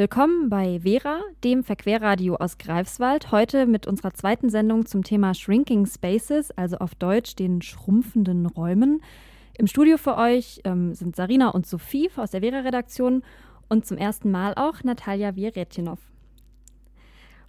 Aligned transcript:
Willkommen 0.00 0.48
bei 0.48 0.80
Vera, 0.80 1.20
dem 1.44 1.62
Verquerradio 1.62 2.36
aus 2.36 2.56
Greifswald. 2.56 3.32
Heute 3.32 3.66
mit 3.66 3.86
unserer 3.86 4.14
zweiten 4.14 4.48
Sendung 4.48 4.86
zum 4.86 5.04
Thema 5.04 5.34
Shrinking 5.34 5.84
Spaces, 5.84 6.50
also 6.52 6.78
auf 6.78 6.94
Deutsch 6.94 7.36
den 7.36 7.60
schrumpfenden 7.60 8.46
Räumen. 8.46 9.02
Im 9.58 9.66
Studio 9.66 9.98
für 9.98 10.16
euch 10.16 10.62
ähm, 10.64 10.94
sind 10.94 11.16
Sarina 11.16 11.50
und 11.50 11.66
Sophie 11.66 12.08
aus 12.16 12.30
der 12.30 12.40
Vera-Redaktion 12.40 13.22
und 13.68 13.84
zum 13.84 13.98
ersten 13.98 14.30
Mal 14.30 14.54
auch 14.56 14.82
Natalia 14.84 15.36
Wieretjenov. 15.36 15.98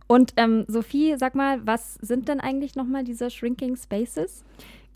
Und 0.08 0.34
ähm, 0.36 0.66
Sophie, 0.68 1.16
sag 1.18 1.36
mal, 1.36 1.66
was 1.66 1.94
sind 2.02 2.28
denn 2.28 2.42
eigentlich 2.42 2.76
nochmal 2.76 3.06
diese 3.06 3.30
Shrinking 3.30 3.78
Spaces? 3.78 4.44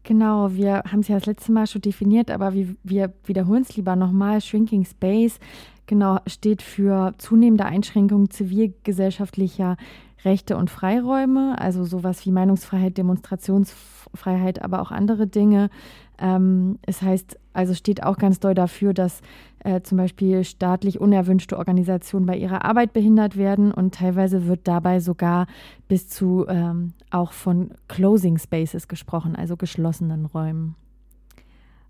Genau, 0.04 0.54
wir 0.54 0.84
haben 0.92 1.00
es 1.00 1.08
ja 1.08 1.16
das 1.16 1.26
letzte 1.26 1.54
Mal 1.54 1.68
schon 1.68 1.82
definiert, 1.82 2.30
aber 2.30 2.54
wir, 2.54 2.76
wir 2.84 3.14
wiederholen 3.24 3.64
es 3.64 3.78
lieber 3.78 3.96
nochmal. 3.96 4.42
Shrinking 4.42 4.84
Space 4.84 5.40
genau 5.88 6.20
steht 6.28 6.62
für 6.62 7.14
zunehmende 7.18 7.66
Einschränkung 7.66 8.30
zivilgesellschaftlicher 8.30 9.78
Rechte 10.24 10.58
und 10.58 10.70
Freiräume, 10.70 11.56
also 11.60 11.86
sowas 11.86 12.26
wie 12.26 12.32
Meinungsfreiheit, 12.32 12.98
Demonstrationsfreiheit, 12.98 14.62
aber 14.62 14.82
auch 14.82 14.92
andere 14.92 15.28
Dinge. 15.28 15.70
Ähm, 16.18 16.80
es 16.82 17.02
heißt, 17.02 17.38
also 17.54 17.74
steht 17.74 18.04
auch 18.04 18.18
ganz 18.18 18.40
doll 18.40 18.56
dafür, 18.56 18.94
dass 18.94 19.22
äh, 19.60 19.82
zum 19.82 19.98
Beispiel 19.98 20.44
staatlich 20.44 21.00
unerwünschte 21.00 21.58
Organisationen 21.58 22.26
bei 22.26 22.38
ihrer 22.38 22.66
Arbeit 22.66 22.94
behindert 22.94 23.38
werden 23.38 23.72
und 23.72 23.96
teilweise 23.96 24.48
wird 24.48 24.68
dabei 24.68 25.00
sogar 25.00 25.48
bis 25.88 26.10
zu 26.10 26.46
ähm, 26.48 26.94
auch 27.12 27.32
von 27.32 27.72
Closing 27.88 28.38
Spaces 28.38 28.88
gesprochen, 28.88 29.36
also 29.36 29.58
geschlossenen 29.58 30.26
Räumen. 30.26 30.76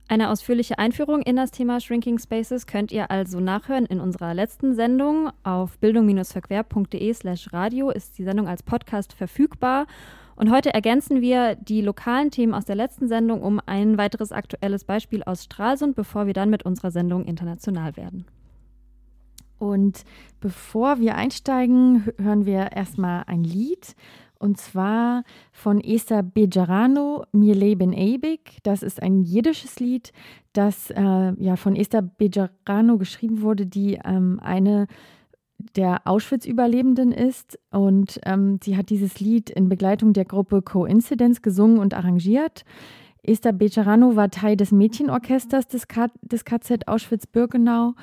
Eine 0.07 0.29
ausführliche 0.29 0.77
Einführung 0.77 1.23
in 1.23 1.35
das 1.35 1.49
Thema 1.49 1.79
Shrinking 1.79 2.19
Spaces 2.19 2.67
könnt 2.67 2.91
ihr 2.91 3.09
also 3.09 3.39
nachhören 3.39 3.87
in 3.87 3.99
unserer 3.99 4.35
letzten 4.35 4.75
Sendung. 4.75 5.31
Auf 5.43 5.79
bildung-verquer.de 5.79 7.11
slash 7.13 7.51
radio 7.51 7.89
ist 7.89 8.19
die 8.19 8.23
Sendung 8.23 8.47
als 8.47 8.61
Podcast 8.61 9.13
verfügbar. 9.13 9.87
Und 10.35 10.51
heute 10.51 10.71
ergänzen 10.73 11.21
wir 11.21 11.55
die 11.55 11.81
lokalen 11.81 12.29
Themen 12.29 12.53
aus 12.53 12.65
der 12.65 12.75
letzten 12.75 13.07
Sendung 13.07 13.41
um 13.41 13.59
ein 13.65 13.97
weiteres 13.97 14.31
aktuelles 14.31 14.83
Beispiel 14.83 15.23
aus 15.23 15.45
Stralsund, 15.45 15.95
bevor 15.95 16.27
wir 16.27 16.33
dann 16.33 16.51
mit 16.51 16.63
unserer 16.63 16.91
Sendung 16.91 17.25
international 17.25 17.97
werden. 17.97 18.25
Und 19.57 20.03
bevor 20.39 20.99
wir 20.99 21.15
einsteigen, 21.15 22.05
hören 22.21 22.45
wir 22.45 22.73
erstmal 22.73 23.23
ein 23.25 23.43
Lied. 23.43 23.95
Und 24.39 24.57
zwar 24.57 25.23
von 25.51 25.81
Esther 25.81 26.23
Bejarano, 26.23 27.25
Mir 27.31 27.55
leben 27.55 27.93
ewig. 27.93 28.59
Das 28.63 28.83
ist 28.83 29.01
ein 29.01 29.21
jiddisches 29.21 29.79
Lied, 29.79 30.11
das 30.53 30.89
äh, 30.91 31.33
ja 31.37 31.55
von 31.55 31.75
Esther 31.75 32.01
Bejarano 32.01 32.97
geschrieben 32.97 33.41
wurde, 33.41 33.65
die 33.65 33.99
ähm, 34.03 34.39
eine 34.41 34.87
der 35.75 36.01
Auschwitz-Überlebenden 36.05 37.11
ist. 37.11 37.59
Und 37.71 38.19
ähm, 38.25 38.59
sie 38.63 38.77
hat 38.77 38.89
dieses 38.89 39.19
Lied 39.19 39.49
in 39.49 39.69
Begleitung 39.69 40.13
der 40.13 40.25
Gruppe 40.25 40.61
Coincidence 40.61 41.41
gesungen 41.41 41.79
und 41.79 41.93
arrangiert. 41.93 42.65
Esther 43.23 43.53
Bejarano 43.53 44.15
war 44.15 44.29
Teil 44.29 44.55
des 44.55 44.71
Mädchenorchesters 44.71 45.67
des, 45.67 45.87
K 45.87 46.07
des 46.21 46.45
KZ 46.45 46.87
Auschwitz-Birkenau 46.87 47.93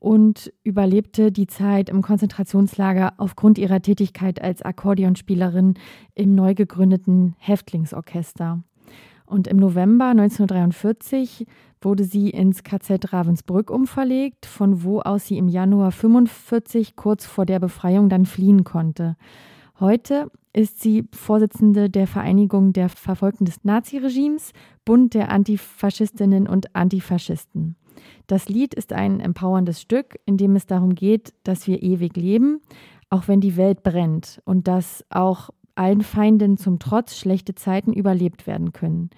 und 0.00 0.52
überlebte 0.64 1.30
die 1.30 1.46
Zeit 1.46 1.90
im 1.90 2.02
Konzentrationslager 2.02 3.12
aufgrund 3.18 3.58
ihrer 3.58 3.82
Tätigkeit 3.82 4.42
als 4.42 4.62
Akkordeonspielerin 4.62 5.74
im 6.14 6.34
neu 6.34 6.54
gegründeten 6.54 7.36
Häftlingsorchester. 7.38 8.62
Und 9.26 9.46
im 9.46 9.58
November 9.58 10.06
1943 10.06 11.46
wurde 11.82 12.04
sie 12.04 12.30
ins 12.30 12.64
KZ 12.64 13.12
Ravensbrück 13.12 13.70
umverlegt, 13.70 14.46
von 14.46 14.82
wo 14.82 15.00
aus 15.00 15.26
sie 15.26 15.38
im 15.38 15.48
Januar 15.48 15.92
1945 15.92 16.96
kurz 16.96 17.26
vor 17.26 17.46
der 17.46 17.60
Befreiung 17.60 18.08
dann 18.08 18.26
fliehen 18.26 18.64
konnte. 18.64 19.16
Heute 19.78 20.30
ist 20.52 20.80
sie 20.80 21.04
Vorsitzende 21.12 21.88
der 21.88 22.06
Vereinigung 22.06 22.72
der 22.72 22.88
Verfolgten 22.88 23.44
des 23.44 23.64
Naziregimes, 23.64 24.52
Bund 24.84 25.14
der 25.14 25.30
Antifaschistinnen 25.30 26.48
und 26.48 26.74
Antifaschisten. 26.74 27.76
Das 28.30 28.48
Lied 28.48 28.74
ist 28.74 28.92
ein 28.92 29.18
empowerndes 29.18 29.80
Stück, 29.80 30.20
in 30.24 30.36
dem 30.36 30.54
es 30.54 30.64
darum 30.64 30.94
geht, 30.94 31.34
dass 31.42 31.66
wir 31.66 31.82
ewig 31.82 32.16
leben, 32.16 32.60
auch 33.08 33.26
wenn 33.26 33.40
die 33.40 33.56
Welt 33.56 33.82
brennt 33.82 34.40
und 34.44 34.68
dass 34.68 35.04
auch 35.10 35.50
allen 35.74 36.02
Feinden 36.02 36.56
zum 36.56 36.78
Trotz 36.78 37.18
schlechte 37.18 37.56
Zeiten 37.56 37.92
überlebt 37.92 38.46
werden 38.46 38.72
können. 38.72 39.10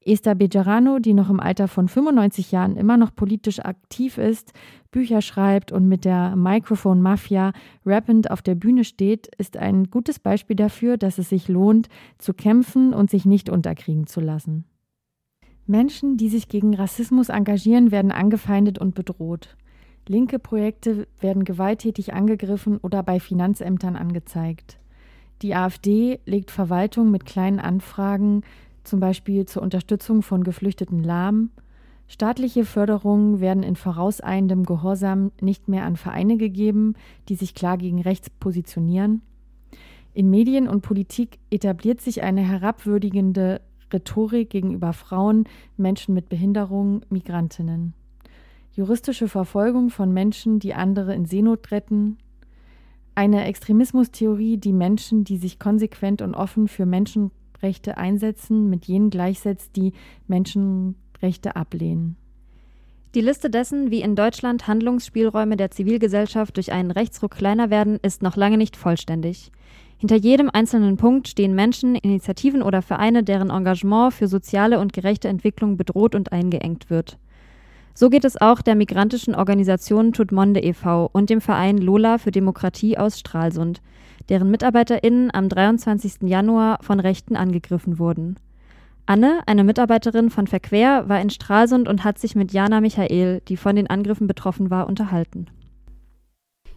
Esther 0.00 0.34
Bejarano, 0.34 0.98
die 0.98 1.12
noch 1.12 1.28
im 1.28 1.40
Alter 1.40 1.68
von 1.68 1.88
95 1.88 2.52
Jahren 2.52 2.78
immer 2.78 2.96
noch 2.96 3.14
politisch 3.14 3.60
aktiv 3.60 4.16
ist, 4.16 4.54
Bücher 4.90 5.20
schreibt 5.20 5.70
und 5.70 5.86
mit 5.86 6.06
der 6.06 6.34
Microphone 6.34 7.02
Mafia 7.02 7.52
rappend 7.84 8.30
auf 8.30 8.40
der 8.40 8.54
Bühne 8.54 8.84
steht, 8.84 9.28
ist 9.36 9.58
ein 9.58 9.90
gutes 9.90 10.18
Beispiel 10.18 10.56
dafür, 10.56 10.96
dass 10.96 11.18
es 11.18 11.28
sich 11.28 11.48
lohnt, 11.48 11.90
zu 12.16 12.32
kämpfen 12.32 12.94
und 12.94 13.10
sich 13.10 13.26
nicht 13.26 13.50
unterkriegen 13.50 14.06
zu 14.06 14.20
lassen. 14.20 14.64
Menschen, 15.66 16.16
die 16.16 16.28
sich 16.28 16.48
gegen 16.48 16.74
Rassismus 16.74 17.28
engagieren, 17.30 17.90
werden 17.90 18.12
angefeindet 18.12 18.78
und 18.78 18.94
bedroht. 18.94 19.56
Linke 20.06 20.38
Projekte 20.38 21.06
werden 21.20 21.44
gewalttätig 21.44 22.12
angegriffen 22.12 22.78
oder 22.78 23.02
bei 23.02 23.18
Finanzämtern 23.20 23.96
angezeigt. 23.96 24.78
Die 25.40 25.54
AfD 25.54 26.20
legt 26.26 26.50
Verwaltung 26.50 27.10
mit 27.10 27.24
kleinen 27.24 27.60
Anfragen, 27.60 28.42
zum 28.84 29.00
Beispiel 29.00 29.46
zur 29.46 29.62
Unterstützung 29.62 30.22
von 30.22 30.44
Geflüchteten, 30.44 31.02
lahm. 31.02 31.50
Staatliche 32.06 32.66
Förderungen 32.66 33.40
werden 33.40 33.62
in 33.62 33.76
vorauseilendem 33.76 34.64
Gehorsam 34.64 35.32
nicht 35.40 35.68
mehr 35.68 35.84
an 35.84 35.96
Vereine 35.96 36.36
gegeben, 36.36 36.94
die 37.30 37.34
sich 37.34 37.54
klar 37.54 37.78
gegen 37.78 38.02
rechts 38.02 38.28
positionieren. 38.28 39.22
In 40.12 40.28
Medien 40.28 40.68
und 40.68 40.82
Politik 40.82 41.38
etabliert 41.50 42.02
sich 42.02 42.22
eine 42.22 42.42
herabwürdigende 42.42 43.62
Rhetorik 43.94 44.50
gegenüber 44.50 44.92
Frauen, 44.92 45.44
Menschen 45.76 46.14
mit 46.14 46.28
Behinderung, 46.28 47.02
Migrantinnen. 47.08 47.94
Juristische 48.72 49.28
Verfolgung 49.28 49.88
von 49.88 50.12
Menschen, 50.12 50.58
die 50.58 50.74
andere 50.74 51.14
in 51.14 51.24
Seenot 51.26 51.70
retten. 51.70 52.18
Eine 53.14 53.44
Extremismustheorie, 53.44 54.58
die 54.58 54.72
Menschen, 54.72 55.22
die 55.22 55.36
sich 55.36 55.60
konsequent 55.60 56.20
und 56.20 56.34
offen 56.34 56.66
für 56.66 56.84
Menschenrechte 56.84 57.96
einsetzen, 57.96 58.68
mit 58.68 58.86
jenen 58.86 59.10
gleichsetzt, 59.10 59.76
die 59.76 59.92
Menschenrechte 60.26 61.54
ablehnen. 61.54 62.16
Die 63.14 63.20
Liste 63.20 63.48
dessen, 63.48 63.92
wie 63.92 64.02
in 64.02 64.16
Deutschland 64.16 64.66
Handlungsspielräume 64.66 65.56
der 65.56 65.70
Zivilgesellschaft 65.70 66.56
durch 66.56 66.72
einen 66.72 66.90
Rechtsruck 66.90 67.30
kleiner 67.30 67.70
werden, 67.70 68.00
ist 68.02 68.22
noch 68.22 68.34
lange 68.34 68.58
nicht 68.58 68.76
vollständig. 68.76 69.52
Hinter 69.98 70.16
jedem 70.16 70.50
einzelnen 70.52 70.96
Punkt 70.96 71.28
stehen 71.28 71.54
Menschen, 71.54 71.94
Initiativen 71.94 72.62
oder 72.62 72.82
Vereine, 72.82 73.22
deren 73.22 73.50
Engagement 73.50 74.12
für 74.12 74.28
soziale 74.28 74.78
und 74.80 74.92
gerechte 74.92 75.28
Entwicklung 75.28 75.76
bedroht 75.76 76.14
und 76.14 76.32
eingeengt 76.32 76.90
wird. 76.90 77.18
So 77.94 78.10
geht 78.10 78.24
es 78.24 78.40
auch 78.40 78.60
der 78.60 78.74
migrantischen 78.74 79.36
Organisation 79.36 80.12
Tutmonde 80.12 80.60
e.V. 80.60 81.08
und 81.12 81.30
dem 81.30 81.40
Verein 81.40 81.78
Lola 81.78 82.18
für 82.18 82.32
Demokratie 82.32 82.98
aus 82.98 83.20
Stralsund, 83.20 83.80
deren 84.28 84.50
MitarbeiterInnen 84.50 85.32
am 85.32 85.48
23. 85.48 86.22
Januar 86.22 86.78
von 86.82 86.98
Rechten 86.98 87.36
angegriffen 87.36 88.00
wurden. 88.00 88.36
Anne, 89.06 89.40
eine 89.46 89.64
Mitarbeiterin 89.64 90.30
von 90.30 90.46
Verquer, 90.48 91.08
war 91.08 91.20
in 91.20 91.30
Stralsund 91.30 91.88
und 91.88 92.04
hat 92.04 92.18
sich 92.18 92.34
mit 92.34 92.52
Jana 92.52 92.80
Michael, 92.80 93.42
die 93.46 93.56
von 93.56 93.76
den 93.76 93.88
Angriffen 93.88 94.26
betroffen 94.26 94.70
war, 94.70 94.88
unterhalten. 94.88 95.46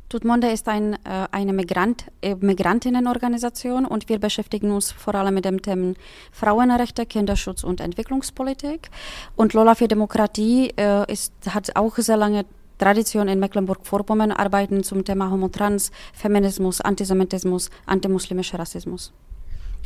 Tutmonde 0.09 0.49
ist 0.49 0.69
ein, 0.69 0.93
äh, 0.93 1.27
eine 1.31 1.51
Migrant, 1.51 2.05
äh, 2.21 2.35
Migrantinnenorganisation 2.35 3.85
und 3.85 4.07
wir 4.07 4.19
beschäftigen 4.19 4.71
uns 4.71 4.91
vor 4.91 5.15
allem 5.15 5.33
mit 5.33 5.43
dem 5.43 5.61
Themen 5.61 5.97
Frauenrechte, 6.31 7.05
Kinderschutz 7.05 7.63
und 7.63 7.81
Entwicklungspolitik. 7.81 8.89
Und 9.35 9.53
Lola 9.53 9.75
für 9.75 9.89
Demokratie 9.89 10.71
äh, 10.77 11.11
ist, 11.11 11.33
hat 11.49 11.75
auch 11.75 11.97
sehr 11.97 12.15
lange 12.15 12.45
Tradition 12.77 13.27
in 13.27 13.39
Mecklenburg-Vorpommern, 13.39 14.31
arbeiten 14.31 14.83
zum 14.83 15.03
Thema 15.03 15.29
Homotrans, 15.29 15.91
Feminismus, 16.13 16.79
Antisemitismus, 16.79 17.69
antimuslimischer 17.85 18.59
Rassismus. 18.59 19.11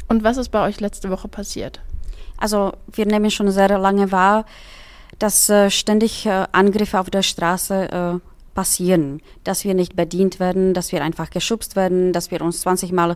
Und 0.08 0.24
was 0.24 0.38
ist 0.38 0.50
bei 0.50 0.64
euch 0.68 0.80
letzte 0.82 1.10
Woche 1.10 1.30
passiert? 1.30 1.82
Also 2.38 2.74
wir 2.92 3.08
nehmen 3.08 3.32
schon 3.32 3.50
sehr 3.50 3.76
lange 3.78 4.12
wahr, 4.12 4.46
dass 5.18 5.50
äh, 5.50 5.72
ständig 5.72 6.26
äh, 6.26 6.46
Angriffe 6.52 7.00
auf 7.00 7.10
der 7.10 7.22
Straße 7.24 8.20
äh, 8.22 8.31
passieren, 8.54 9.22
dass 9.44 9.64
wir 9.64 9.74
nicht 9.74 9.96
bedient 9.96 10.40
werden, 10.40 10.74
dass 10.74 10.92
wir 10.92 11.04
einfach 11.04 11.30
geschubst 11.30 11.76
werden, 11.76 12.14
dass 12.14 12.32
wir 12.32 12.42
uns 12.42 12.62
20 12.62 12.92
Mal 12.92 13.16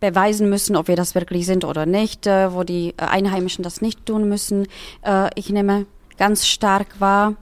beweisen 0.00 0.48
müssen, 0.48 0.76
ob 0.76 0.88
wir 0.88 0.96
das 0.96 1.14
wirklich 1.14 1.46
sind 1.46 1.64
oder 1.64 1.86
nicht, 1.86 2.26
äh, 2.26 2.52
wo 2.52 2.62
die 2.62 2.94
äh, 2.96 3.04
Einheimischen 3.04 3.62
das 3.62 3.80
nicht 3.80 4.06
tun 4.06 4.28
müssen. 4.28 4.66
Äh, 5.02 5.30
ich 5.34 5.50
nehme 5.50 5.86
ganz 6.18 6.46
stark 6.46 7.00
wahr, 7.00 7.34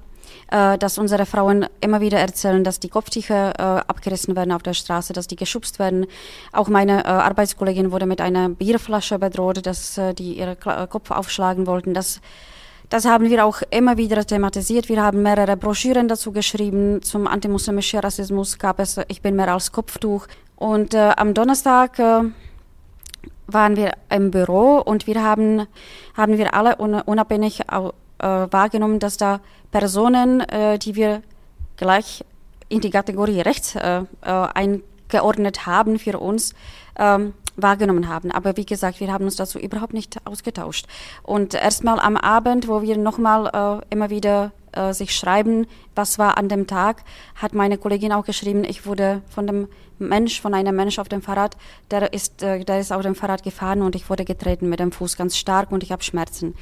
dass 0.51 0.99
unsere 0.99 1.27
Frauen 1.27 1.67
immer 1.81 2.01
wieder 2.01 2.19
erzählen, 2.19 2.63
dass 2.65 2.79
die 2.79 2.89
Kopftücher 2.89 3.89
abgerissen 3.89 4.37
werden 4.37 4.53
auf 4.53 4.63
der 4.63 4.75
Straße, 4.75 5.13
dass 5.13 5.27
die 5.27 5.37
geschubst 5.37 5.79
werden. 5.79 6.07
Auch 6.53 6.69
meine 6.69 7.07
Arbeitskollegin 7.07 7.91
wurde 7.93 8.07
mit 8.07 8.21
einer 8.21 8.51
Bierflasche 8.51 9.19
bedroht, 9.19 9.65
dass 9.67 9.99
die 10.19 10.39
ihre 10.39 10.57
Kopf 10.57 11.11
aufschlagen 11.11 11.67
wollten. 11.67 11.95
Das 11.95 12.21
Das 12.91 13.07
haben 13.07 13.31
wir 13.31 13.45
auch 13.45 13.63
immer 13.71 13.97
wieder 13.97 14.25
thematisiert. 14.25 14.89
Wir 14.89 15.03
haben 15.03 15.23
mehrere 15.23 15.57
Broschüren 15.57 16.07
dazu 16.07 16.33
geschrieben. 16.33 17.03
Zum 17.03 17.27
antimuslimischen 17.27 18.01
Rassismus 18.01 18.59
gab 18.59 18.79
es 18.79 19.01
Ich 19.09 19.23
bin 19.23 19.37
mehr 19.37 19.53
als 19.53 19.73
Kopftuch. 19.73 20.27
Und 20.57 20.95
äh, 20.95 21.13
am 21.17 21.35
Donnerstag 21.35 21.99
äh, 21.99 22.21
waren 23.47 23.77
wir 23.77 23.93
im 24.11 24.31
Büro 24.31 24.79
und 24.79 25.07
wir 25.07 25.23
haben, 25.23 25.67
haben 26.17 26.39
wir 26.39 26.55
alle 26.55 26.77
unabhängig 26.77 27.61
äh, 27.61 27.91
wahrgenommen, 28.19 28.99
dass 28.99 29.17
da 29.17 29.41
Personen, 29.71 30.41
äh, 30.41 30.79
die 30.79 30.95
wir 30.95 31.23
gleich 31.77 32.25
in 32.69 32.81
die 32.81 32.91
Kategorie 32.91 33.41
rechts 33.41 33.75
äh, 33.75 33.99
äh, 33.99 34.05
eingeordnet 34.23 35.67
haben 35.67 35.99
für 35.99 36.19
uns, 36.19 36.55
ähm, 36.99 37.35
wahrgenommen 37.57 38.09
haben. 38.09 38.31
Aber 38.31 38.57
wie 38.57 38.67
gesagt, 38.67 39.01
wir 39.01 39.13
haben 39.13 39.25
uns 39.25 39.37
dazu 39.37 39.59
überhaupt 39.59 39.95
nicht 39.95 40.17
ausgetauscht. 40.27 40.87
Und 41.23 41.55
erstmal 41.55 42.01
am 42.01 42.17
Abend, 42.17 42.69
wo 42.69 42.83
wir 42.83 42.97
nochmal 42.97 43.83
äh, 43.83 43.95
immer 43.95 44.11
wieder 44.11 44.53
äh, 44.73 44.93
sich 44.93 45.15
schreiben, 45.15 45.67
was 45.95 46.19
war 46.19 46.37
an 46.37 46.49
dem 46.49 46.67
Tag, 46.67 47.05
hat 47.37 47.55
meine 47.55 47.79
Kollegin 47.79 48.13
auch 48.13 48.25
geschrieben, 48.25 48.65
ich 48.65 48.87
wurde 48.87 49.23
von 49.29 49.47
dem 49.47 49.69
Mensch, 49.99 50.41
von 50.41 50.55
einem 50.55 50.75
Mensch 50.75 50.99
auf 50.99 51.09
dem 51.09 51.23
Fahrrad, 51.23 51.57
der 51.91 52.13
ist, 52.13 52.43
äh, 52.43 52.65
der 52.65 52.81
ist 52.81 52.93
auf 52.93 53.03
dem 53.03 53.15
Fahrrad 53.15 53.43
gefahren 53.43 53.83
und 53.83 53.95
ich 53.95 54.11
wurde 54.11 54.25
getreten 54.25 54.69
mit 54.69 54.81
dem 54.81 54.91
Fuß 54.91 55.17
ganz 55.17 55.37
stark 55.37 55.71
und 55.71 55.83
ich 55.83 55.93
habe 55.93 56.03
Schmerzen. 56.03 56.55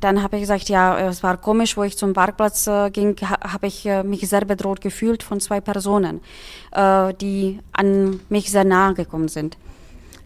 Dann 0.00 0.22
habe 0.22 0.36
ich 0.36 0.42
gesagt, 0.42 0.68
ja, 0.68 0.98
es 1.08 1.22
war 1.22 1.36
komisch, 1.36 1.76
wo 1.76 1.82
ich 1.82 1.96
zum 1.96 2.14
Parkplatz 2.14 2.66
äh, 2.66 2.90
ging, 2.90 3.16
ha, 3.22 3.52
habe 3.52 3.66
ich 3.66 3.84
äh, 3.86 4.02
mich 4.02 4.28
sehr 4.28 4.44
bedroht 4.44 4.80
gefühlt 4.80 5.22
von 5.22 5.40
zwei 5.40 5.60
Personen, 5.60 6.20
äh, 6.72 7.12
die 7.14 7.60
an 7.72 8.20
mich 8.28 8.50
sehr 8.50 8.64
nahe 8.64 8.94
gekommen 8.94 9.28
sind. 9.28 9.58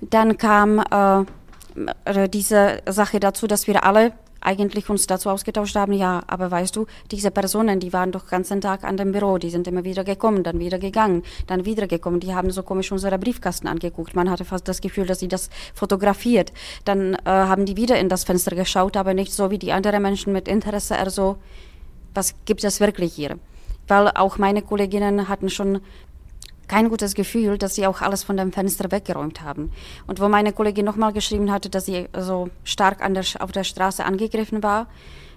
Dann 0.01 0.39
kam 0.39 0.79
äh, 0.79 2.29
diese 2.29 2.83
Sache 2.87 3.19
dazu, 3.19 3.47
dass 3.47 3.67
wir 3.67 3.85
alle 3.85 4.13
eigentlich 4.45 4.89
uns 4.91 5.07
dazu 5.07 5.31
ausgetauscht 5.31 5.75
haben, 5.75 5.93
ja, 5.93 6.23
aber 6.27 6.51
weißt 6.51 6.77
du, 6.77 6.87
diese 7.11 7.31
Personen, 7.31 7.81
die 7.81 7.93
waren 7.93 8.13
doch 8.13 8.27
ganzen 8.27 8.61
Tag 8.61 8.85
an 8.85 8.97
dem 8.97 9.13
Büro, 9.13 9.39
die 9.39 9.51
sind 9.51 9.67
immer 9.67 9.85
wieder 9.85 10.05
gekommen, 10.05 10.43
dann 10.43 10.61
wieder 10.61 10.79
gegangen, 10.79 11.23
dann 11.47 11.65
wieder 11.65 11.87
gekommen, 11.87 12.21
die 12.21 12.35
haben 12.35 12.51
so 12.51 12.63
komisch 12.63 12.93
unsere 12.93 13.19
Briefkasten 13.19 13.67
angeguckt. 13.67 14.15
Man 14.15 14.31
hatte 14.31 14.45
fast 14.45 14.69
das 14.69 14.81
Gefühl, 14.81 15.07
dass 15.07 15.21
sie 15.21 15.29
das 15.29 15.51
fotografiert. 15.75 16.53
Dann 16.85 17.15
äh, 17.15 17.19
haben 17.25 17.65
die 17.67 17.77
wieder 17.77 17.99
in 17.99 18.09
das 18.09 18.25
Fenster 18.25 18.55
geschaut, 18.55 18.97
aber 18.97 19.15
nicht 19.15 19.33
so 19.33 19.51
wie 19.51 19.59
die 19.59 19.73
anderen 19.73 20.03
Menschen 20.03 20.33
mit 20.33 20.47
Interesse, 20.47 20.95
eher 20.95 21.11
so, 21.11 21.37
was 22.13 22.35
gibt 22.45 22.63
es 22.65 22.81
wirklich 22.81 23.15
hier? 23.15 23.39
Weil 23.89 24.09
auch 24.09 24.39
meine 24.39 24.63
Kolleginnen 24.63 25.29
hatten 25.29 25.51
schon 25.51 25.81
kein 26.69 26.89
gutes 26.89 27.15
Gefühl, 27.15 27.59
dass 27.59 27.75
sie 27.75 27.87
auch 27.87 28.01
alles 28.01 28.23
von 28.23 28.37
dem 28.37 28.53
Fenster 28.53 28.91
weggeräumt 28.91 29.43
haben. 29.43 29.71
Und 30.07 30.21
wo 30.21 30.29
meine 30.29 30.53
Kollegin 30.53 30.85
nochmal 30.85 31.13
geschrieben 31.13 31.51
hatte, 31.51 31.71
dass 31.71 31.87
sie 31.87 32.09
so 32.19 32.49
stark 32.65 32.99
der, 33.13 33.25
auf 33.41 33.53
der 33.53 33.65
Straße 33.65 34.05
angegriffen 34.05 34.63
war, 34.63 34.87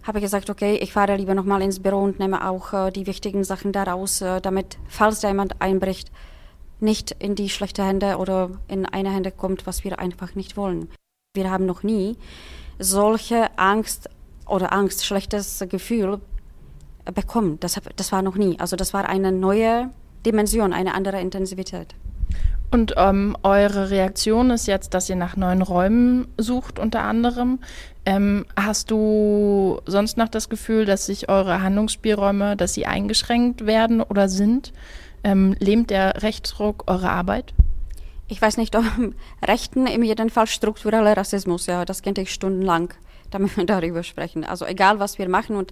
habe 0.03 0.19
ich 0.19 0.24
gesagt, 0.24 0.50
okay, 0.50 0.75
ich 0.75 0.94
fahre 0.94 1.18
lieber 1.18 1.35
nochmal 1.35 1.62
ins 1.62 1.81
Büro 1.81 1.97
und 1.97 2.19
nehme 2.19 2.47
auch 2.47 2.71
äh, 2.74 2.91
die 2.91 3.07
wichtigen 3.07 3.44
Sachen 3.44 3.74
daraus, 3.74 4.21
äh, 4.21 4.39
damit, 4.39 4.77
falls 4.88 5.19
da 5.19 5.27
jemand 5.27 5.62
einbricht, 5.62 6.12
nicht 6.79 7.12
in 7.19 7.35
die 7.35 7.50
schlechte 7.50 7.83
Hände 7.83 8.18
oder 8.18 8.51
in 8.68 8.85
eine 8.85 9.12
Hände 9.12 9.31
kommt, 9.31 9.68
was 9.68 9.83
wir 9.83 10.00
einfach 10.00 10.35
nicht 10.35 10.56
wollen. 10.56 10.89
Wir 11.33 11.51
haben 11.51 11.65
noch 11.65 11.83
nie 11.83 12.15
solche 12.79 13.57
Angst 13.57 14.09
oder 14.45 14.71
Angst, 14.71 15.06
schlechtes 15.06 15.63
Gefühl 15.68 16.21
bekommen. 17.13 17.59
Das, 17.59 17.79
das 17.95 18.12
war 18.12 18.21
noch 18.21 18.35
nie. 18.35 18.59
Also 18.59 18.75
das 18.75 18.94
war 18.94 19.09
eine 19.09 19.31
neue 19.31 19.89
Dimension, 20.27 20.74
eine 20.74 20.94
andere 20.94 21.21
Intensivität. 21.21 21.95
Und 22.69 22.95
ähm, 22.97 23.38
eure 23.44 23.89
Reaktion 23.89 24.50
ist 24.51 24.68
jetzt, 24.68 24.94
dass 24.94 25.09
ihr 25.09 25.15
nach 25.15 25.38
neuen 25.38 25.62
Räumen 25.62 26.27
sucht, 26.38 26.79
unter 26.79 27.03
anderem. 27.03 27.59
Ähm, 28.06 28.45
hast 28.57 28.91
du 28.91 29.79
sonst 29.85 30.18
noch 30.18 30.27
das 30.27 30.50
Gefühl, 30.50 30.83
dass 30.83 31.06
sich 31.06 31.29
eure 31.29 31.62
Handlungsspielräume, 31.62 32.57
dass 32.57 32.74
sie 32.74 32.85
eingeschränkt 32.85 33.65
werden 33.65 34.01
oder 34.01 34.27
sind? 34.27 34.74
Ähm, 35.24 35.56
lähmt 35.59 35.89
der 35.89 36.21
Rechtsruck 36.24 36.83
eure 36.88 37.09
Arbeit? 37.09 37.53
Ich 38.27 38.41
weiß 38.41 38.57
nicht, 38.57 38.75
ob 38.75 38.83
Rechten 39.45 39.88
im 39.88 40.03
jeden 40.03 40.29
Fall 40.29 40.47
struktureller 40.47 41.15
Rassismus, 41.15 41.68
ja, 41.68 41.85
das 41.85 42.03
könnte 42.03 42.21
ich 42.21 42.33
stundenlang 42.33 42.94
damit 43.31 43.57
wir 43.57 43.65
darüber 43.65 44.03
sprechen. 44.03 44.44
Also 44.44 44.65
egal, 44.65 45.00
was 45.00 45.18
wir 45.18 45.29
machen 45.29 45.56
und 45.56 45.71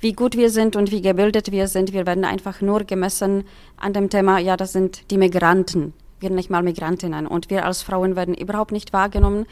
wie 0.00 0.12
gut 0.12 0.36
wir 0.36 0.50
sind 0.50 0.76
und 0.76 0.90
wie 0.90 1.02
gebildet 1.02 1.50
wir 1.50 1.68
sind, 1.68 1.92
wir 1.92 2.06
werden 2.06 2.24
einfach 2.24 2.60
nur 2.60 2.84
gemessen 2.84 3.44
an 3.76 3.92
dem 3.92 4.10
Thema, 4.10 4.38
ja, 4.38 4.56
das 4.56 4.72
sind 4.72 5.10
die 5.10 5.18
Migranten. 5.18 5.92
Wir 6.20 6.30
nicht 6.30 6.50
mal 6.50 6.62
Migrantinnen. 6.62 7.26
Und 7.26 7.48
wir 7.48 7.64
als 7.64 7.82
Frauen 7.82 8.16
werden 8.16 8.34
überhaupt 8.34 8.72
nicht 8.72 8.92
wahrgenommen. 8.92 9.46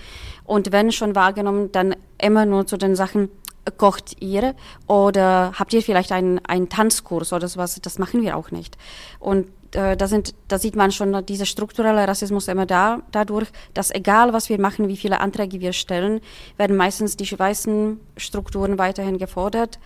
Und 0.44 0.72
wenn 0.72 0.90
schon 0.90 1.14
wahrgenommen, 1.14 1.70
dann 1.70 1.94
immer 2.20 2.44
nur 2.44 2.66
zu 2.66 2.76
den 2.76 2.96
Sachen, 2.96 3.28
kocht 3.76 4.20
ihr 4.20 4.54
oder 4.87 5.52
habt 5.54 5.72
ihr 5.72 5.82
vielleicht 5.82 6.12
einen, 6.12 6.44
einen 6.44 6.69
Tanzkurs 6.69 7.32
oder 7.32 7.48
sowas? 7.48 7.81
Das 7.82 7.98
machen 7.98 8.22
wir 8.22 8.37
auch 8.37 8.50
nicht. 8.50 8.76
Und 9.19 9.48
äh, 9.72 9.96
da, 9.96 10.06
sind, 10.06 10.34
da 10.48 10.58
sieht 10.58 10.76
man 10.76 10.93
schon 10.93 11.25
dieser 11.26 11.46
strukturelle 11.46 12.06
Rassismus 12.06 12.48
immer 12.48 12.66
da, 12.66 13.02
dadurch, 13.10 13.48
dass 13.75 13.90
egal 13.90 14.32
was 14.32 14.48
wir 14.48 14.60
machen, 14.60 14.88
wie 14.88 14.96
viele 14.96 15.20
Anträge 15.20 15.60
wir 15.60 15.72
stellen, 15.72 16.20
werden 16.56 16.76
meistens 16.76 17.16
die 17.16 17.38
weißen 17.38 18.00
Strukturen 18.16 18.78
weiterhin 18.78 19.19
gefordert 19.19 19.78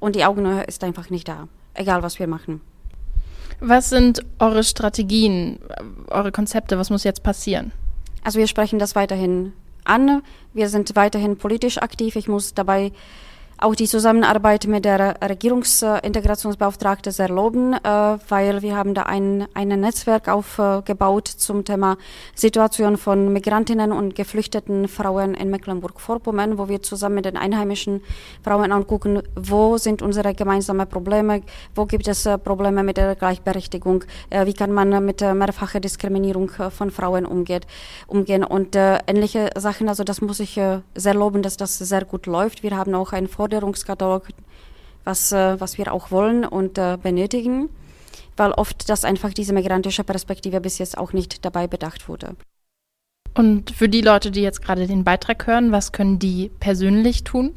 und 0.00 0.16
die 0.16 0.24
Augenhöhe 0.24 0.64
ist 0.64 0.84
einfach 0.84 1.10
nicht 1.10 1.28
da, 1.28 1.48
egal 1.74 2.02
was 2.02 2.18
wir 2.18 2.26
machen. 2.26 2.60
Was 3.60 3.88
sind 3.88 4.22
eure 4.38 4.64
Strategien, 4.64 5.58
eure 6.08 6.32
Konzepte? 6.32 6.78
Was 6.78 6.90
muss 6.90 7.04
jetzt 7.04 7.22
passieren? 7.22 7.72
Also 8.22 8.38
wir 8.38 8.46
sprechen 8.46 8.78
das 8.78 8.94
weiterhin 8.94 9.52
an. 9.84 10.22
Wir 10.52 10.68
sind 10.68 10.94
weiterhin 10.96 11.38
politisch 11.38 11.78
aktiv. 11.78 12.16
Ich 12.16 12.28
muss 12.28 12.54
dabei 12.54 12.92
auch 13.58 13.74
die 13.74 13.86
Zusammenarbeit 13.86 14.66
mit 14.66 14.84
der 14.84 15.16
Regierungsintegrationsbeauftragte 15.22 17.10
sehr 17.10 17.30
loben, 17.30 17.72
äh, 17.72 17.78
weil 18.28 18.60
wir 18.60 18.76
haben 18.76 18.92
da 18.92 19.04
ein, 19.04 19.46
ein 19.54 19.68
Netzwerk 19.68 20.28
aufgebaut 20.28 21.28
zum 21.28 21.64
Thema 21.64 21.96
Situation 22.34 22.98
von 22.98 23.32
Migrantinnen 23.32 23.92
und 23.92 24.14
geflüchteten 24.14 24.88
Frauen 24.88 25.34
in 25.34 25.50
Mecklenburg-Vorpommern, 25.50 26.58
wo 26.58 26.68
wir 26.68 26.82
zusammen 26.82 27.16
mit 27.16 27.24
den 27.24 27.38
einheimischen 27.38 28.02
Frauen 28.44 28.72
angucken, 28.72 29.22
wo 29.34 29.78
sind 29.78 30.02
unsere 30.02 30.34
gemeinsamen 30.34 30.86
Probleme, 30.86 31.42
wo 31.74 31.86
gibt 31.86 32.08
es 32.08 32.26
äh, 32.26 32.36
Probleme 32.36 32.82
mit 32.82 32.98
der 32.98 33.14
Gleichberechtigung, 33.14 34.04
äh, 34.28 34.44
wie 34.44 34.54
kann 34.54 34.72
man 34.72 35.04
mit 35.04 35.22
mehrfacher 35.22 35.80
Diskriminierung 35.80 36.50
von 36.70 36.90
Frauen 36.90 37.24
umgeht, 37.24 37.66
umgehen 38.06 38.44
und 38.44 38.76
ähnliche 38.76 39.50
Sachen. 39.56 39.88
Also 39.88 40.04
das 40.04 40.20
muss 40.20 40.40
ich 40.40 40.60
sehr 40.94 41.14
loben, 41.14 41.42
dass 41.42 41.56
das 41.56 41.78
sehr 41.78 42.04
gut 42.04 42.26
läuft. 42.26 42.62
Wir 42.62 42.76
haben 42.76 42.94
auch 42.94 43.12
ein 43.12 43.28
Vor 43.28 43.45
Forderungskatalog, 43.46 44.28
was, 45.04 45.30
äh, 45.32 45.60
was 45.60 45.78
wir 45.78 45.92
auch 45.92 46.10
wollen 46.10 46.44
und 46.44 46.78
äh, 46.78 46.98
benötigen, 47.00 47.68
weil 48.36 48.50
oft 48.52 48.88
das 48.88 49.04
einfach 49.04 49.32
diese 49.32 49.52
migrantische 49.52 50.04
Perspektive 50.04 50.60
bis 50.60 50.78
jetzt 50.78 50.98
auch 50.98 51.12
nicht 51.12 51.44
dabei 51.44 51.68
bedacht 51.68 52.08
wurde. 52.08 52.34
Und 53.34 53.70
für 53.70 53.88
die 53.88 54.00
Leute, 54.00 54.30
die 54.30 54.42
jetzt 54.42 54.62
gerade 54.62 54.86
den 54.86 55.04
Beitrag 55.04 55.46
hören, 55.46 55.70
was 55.70 55.92
können 55.92 56.18
die 56.18 56.50
persönlich 56.58 57.22
tun? 57.22 57.54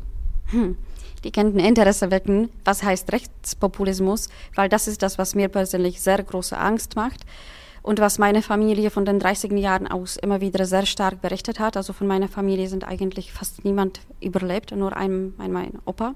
Hm. 0.48 0.78
Die 1.24 1.32
könnten 1.32 1.60
Interesse 1.60 2.12
wecken, 2.12 2.50
was 2.64 2.84
heißt 2.84 3.12
Rechtspopulismus, 3.12 4.30
weil 4.56 4.70
das 4.70 4.88
ist 4.88 5.02
das, 5.02 5.18
was 5.18 5.36
mir 5.36 5.50
persönlich 5.50 6.02
sehr 6.02 6.22
große 6.22 6.58
Angst 6.58 6.96
macht 6.96 7.26
und 7.82 8.00
was 8.00 8.20
meine 8.20 8.42
Familie 8.42 8.90
von 8.90 9.06
den 9.06 9.20
30 9.20 9.52
Jahren 9.54 9.88
aus 9.88 10.18
immer 10.18 10.42
wieder 10.42 10.66
sehr 10.66 10.86
stark 10.86 11.22
berichtet 11.22 11.60
hat. 11.60 11.78
Also 11.78 11.94
von 11.94 12.08
meiner 12.08 12.28
Familie 12.28 12.68
sind 12.68 12.88
eigentlich 12.88 13.32
fast 13.32 13.64
niemand 13.66 14.02
überlebt, 14.22 14.76
nur 14.76 14.96
ein, 14.96 15.34
mein, 15.38 15.52
mein 15.52 15.80
Opa. 15.86 16.16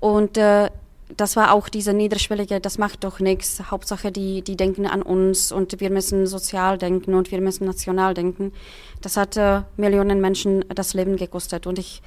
Und 0.00 0.36
äh, 0.36 0.70
das 1.16 1.36
war 1.36 1.52
auch 1.52 1.68
diese 1.68 1.94
niederschwellige, 1.94 2.60
das 2.60 2.78
macht 2.78 3.04
doch 3.04 3.18
nichts. 3.18 3.70
Hauptsache, 3.70 4.12
die, 4.12 4.42
die 4.42 4.56
denken 4.56 4.86
an 4.86 5.02
uns 5.02 5.52
und 5.52 5.80
wir 5.80 5.90
müssen 5.90 6.26
sozial 6.26 6.78
denken 6.78 7.14
und 7.14 7.30
wir 7.30 7.40
müssen 7.40 7.66
national 7.66 8.14
denken. 8.14 8.52
Das 9.00 9.16
hat 9.16 9.36
äh, 9.36 9.62
Millionen 9.76 10.20
Menschen 10.20 10.64
das 10.68 10.94
Leben 10.94 11.16
gekostet. 11.16 11.66
Und 11.66 11.78
ich 11.78 12.02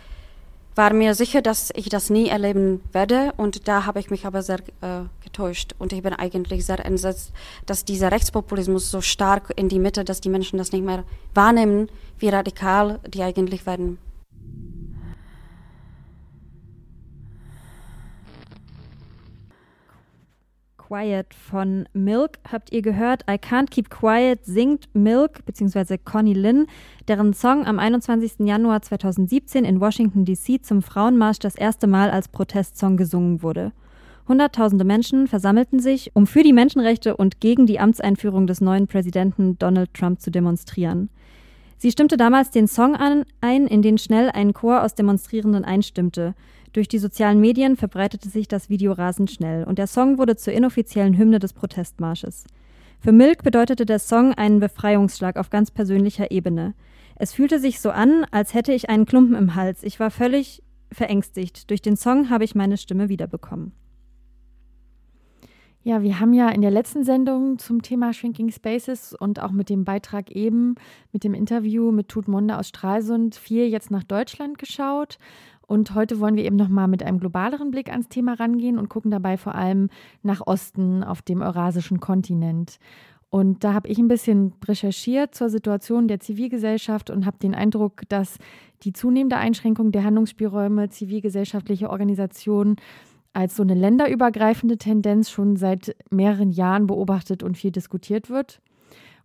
war 0.76 0.94
mir 0.94 1.16
sicher, 1.16 1.42
dass 1.42 1.72
ich 1.76 1.90
das 1.90 2.10
nie 2.10 2.28
erleben 2.28 2.82
werde 2.92 3.34
und 3.38 3.68
da 3.68 3.86
habe 3.86 4.00
ich 4.00 4.10
mich 4.10 4.26
aber 4.26 4.42
sehr 4.42 4.60
äh, 4.82 5.04
getäuscht 5.24 5.76
und 5.80 5.94
ich 5.94 6.02
bin 6.02 6.14
eigentlich 6.14 6.66
sehr 6.66 6.86
entsetzt, 6.86 7.34
dass 7.66 7.86
dieser 7.86 8.12
Rechtspopulismus 8.12 8.90
so 8.90 9.02
stark 9.02 9.52
in 9.56 9.70
die 9.70 9.80
Mitte, 9.80 10.04
dass 10.04 10.22
die 10.22 10.30
Menschen 10.30 10.58
das 10.58 10.72
nicht 10.72 10.86
mehr 10.86 11.04
wahrnehmen, 11.34 11.90
wie 12.20 12.30
radikal 12.30 13.00
die 13.08 13.24
eigentlich 13.24 13.66
werden. 13.66 13.98
Quiet 20.92 21.34
von 21.34 21.88
Milk 21.94 22.40
habt 22.52 22.74
ihr 22.74 22.82
gehört. 22.82 23.24
I 23.30 23.36
Can't 23.36 23.70
Keep 23.70 23.90
Quiet 23.90 24.44
singt 24.44 24.94
Milk 24.94 25.46
bzw. 25.46 25.98
Connie 25.98 26.34
Lynn, 26.34 26.68
deren 27.08 27.34
Song 27.34 27.66
am 27.66 27.80
21. 27.80 28.40
Januar 28.40 28.82
2017 28.82 29.64
in 29.64 29.80
Washington 29.80 30.26
DC 30.26 30.66
zum 30.66 30.82
Frauenmarsch 30.82 31.40
das 31.40 31.56
erste 31.56 31.88
Mal 31.88 32.12
als 32.12 32.28
Protestsong 32.28 32.98
gesungen 32.98 33.42
wurde. 33.42 33.72
Hunderttausende 34.28 34.84
Menschen 34.84 35.28
versammelten 35.28 35.80
sich, 35.80 36.12
um 36.14 36.28
für 36.28 36.44
die 36.44 36.52
Menschenrechte 36.52 37.16
und 37.16 37.40
gegen 37.40 37.68
die 37.68 37.80
Amtseinführung 37.80 38.46
des 38.46 38.60
neuen 38.60 38.88
Präsidenten 38.88 39.58
Donald 39.60 39.94
Trump 39.94 40.20
zu 40.20 40.30
demonstrieren. 40.30 41.10
Sie 41.78 41.90
stimmte 41.90 42.18
damals 42.18 42.52
den 42.52 42.68
Song 42.68 42.98
an, 42.98 43.24
ein, 43.40 43.66
in 43.66 43.82
den 43.82 43.98
schnell 43.98 44.30
ein 44.30 44.54
Chor 44.54 44.84
aus 44.84 44.94
Demonstrierenden 44.94 45.64
einstimmte. 45.64 46.36
Durch 46.74 46.88
die 46.88 47.00
sozialen 47.00 47.42
Medien 47.42 47.76
verbreitete 47.76 48.30
sich 48.30 48.48
das 48.48 48.70
Video 48.70 48.94
rasend 48.94 49.30
schnell 49.30 49.66
und 49.66 49.78
der 49.78 49.88
Song 49.88 50.18
wurde 50.18 50.38
zur 50.38 50.54
inoffiziellen 50.54 51.18
Hymne 51.18 51.40
des 51.40 51.54
Protestmarsches. 51.54 52.46
Für 53.00 53.12
Milk 53.12 53.44
bedeutete 53.44 53.86
der 53.86 54.00
Song 54.00 54.34
einen 54.34 54.60
Befreiungsschlag 54.60 55.36
auf 55.36 55.50
ganz 55.50 55.72
persönlicher 55.72 56.32
Ebene. 56.32 56.74
Es 57.16 57.34
fühlte 57.34 57.60
sich 57.60 57.82
so 57.82 57.90
an, 57.90 58.26
als 58.32 58.54
hätte 58.54 58.74
ich 58.74 58.90
einen 58.90 59.06
Klumpen 59.06 59.36
im 59.36 59.56
Hals. 59.56 59.84
Ich 59.84 60.00
war 60.00 60.12
völlig 60.12 60.64
verängstigt. 60.92 61.70
Durch 61.70 61.82
den 61.82 61.98
Song 61.98 62.30
habe 62.30 62.44
ich 62.44 62.56
meine 62.56 62.78
Stimme 62.78 63.10
wiederbekommen. 63.10 63.74
Ja, 65.84 66.04
wir 66.04 66.20
haben 66.20 66.34
ja 66.34 66.50
in 66.50 66.62
der 66.62 66.70
letzten 66.70 67.04
Sendung 67.04 67.58
zum 67.58 67.82
Thema 67.82 68.14
Shrinking 68.14 68.52
Spaces 68.52 69.16
und 69.16 69.42
auch 69.42 69.52
mit 69.52 69.68
dem 69.68 69.84
Beitrag 69.84 70.30
eben, 70.30 70.76
mit 71.12 71.24
dem 71.24 71.34
Interview 71.34 71.92
mit 71.92 72.08
Tut 72.08 72.28
Monde 72.28 72.60
aus 72.60 72.68
Stralsund 72.68 73.34
viel 73.34 73.66
jetzt 73.66 73.90
nach 73.90 74.04
Deutschland 74.04 74.60
geschaut. 74.60 75.18
Und 75.72 75.96
heute 75.96 76.20
wollen 76.20 76.36
wir 76.36 76.44
eben 76.44 76.58
nochmal 76.58 76.90
mit 76.90 77.02
einem 77.02 77.18
globaleren 77.18 77.72
Blick 77.72 77.90
ans 77.90 78.10
Thema 78.10 78.34
rangehen 78.34 78.78
und 78.78 78.90
gucken 78.90 79.10
dabei 79.10 79.38
vor 79.38 79.56
allem 79.56 79.88
nach 80.22 80.46
Osten 80.46 81.02
auf 81.02 81.22
dem 81.22 81.42
eurasischen 81.42 82.02
Kontinent. 82.02 82.78
Und 83.30 83.64
da 83.64 83.72
habe 83.74 83.88
ich 83.88 83.98
ein 83.98 84.10
bisschen 84.10 84.52
recherchiert 84.66 85.34
zur 85.34 85.50
Situation 85.50 86.10
der 86.10 86.20
Zivilgesellschaft 86.20 87.10
und 87.10 87.26
habe 87.26 87.38
den 87.38 87.56
Eindruck, 87.56 88.02
dass 88.10 88.38
die 88.84 88.92
zunehmende 88.92 89.38
Einschränkung 89.38 89.94
der 89.94 90.04
Handlungsspielräume 90.04 90.90
zivilgesellschaftlicher 90.90 91.90
Organisationen 91.90 92.76
als 93.32 93.56
so 93.56 93.64
eine 93.64 93.76
länderübergreifende 93.76 94.78
Tendenz 94.78 95.30
schon 95.30 95.56
seit 95.56 95.96
mehreren 96.10 96.52
Jahren 96.52 96.86
beobachtet 96.86 97.44
und 97.44 97.58
viel 97.58 97.72
diskutiert 97.72 98.30
wird. 98.30 98.62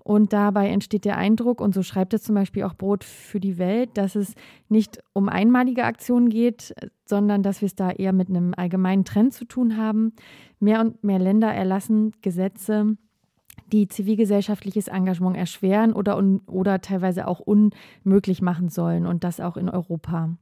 Und 0.07 0.33
dabei 0.33 0.69
entsteht 0.69 1.05
der 1.05 1.17
Eindruck, 1.17 1.61
und 1.61 1.75
so 1.75 1.83
schreibt 1.83 2.15
es 2.15 2.23
zum 2.23 2.37
Beispiel 2.37 2.63
auch 2.63 2.75
Brot 2.75 3.03
für 3.03 3.41
die 3.41 3.59
Welt, 3.59 3.91
dass 3.95 4.15
es 4.15 4.37
nicht 4.69 5.01
um 5.15 5.29
einmalige 5.29 5.83
Aktionen 5.83 6.29
geht, 6.29 6.73
sondern 7.07 7.43
dass 7.43 7.61
wir 7.61 7.67
es 7.67 7.75
da 7.75 7.91
eher 7.91 8.13
mit 8.13 8.29
einem 8.29 8.55
allgemeinen 8.57 9.05
Trend 9.05 9.35
zu 9.35 9.47
tun 9.47 9.77
haben. 9.77 10.13
Mehr 10.61 10.81
und 10.81 11.03
mehr 11.03 11.19
Länder 11.19 11.53
erlassen 11.53 12.13
Gesetze, 12.23 12.97
die 13.73 13.89
zivilgesellschaftliches 13.89 14.87
Engagement 14.87 15.37
erschweren 15.37 15.93
oder, 15.93 16.23
oder 16.47 16.81
teilweise 16.81 17.27
auch 17.27 17.41
unmöglich 17.41 18.41
machen 18.41 18.69
sollen 18.69 19.07
und 19.07 19.25
das 19.25 19.41
auch 19.41 19.57
in 19.57 19.69
Europa. 19.69 20.37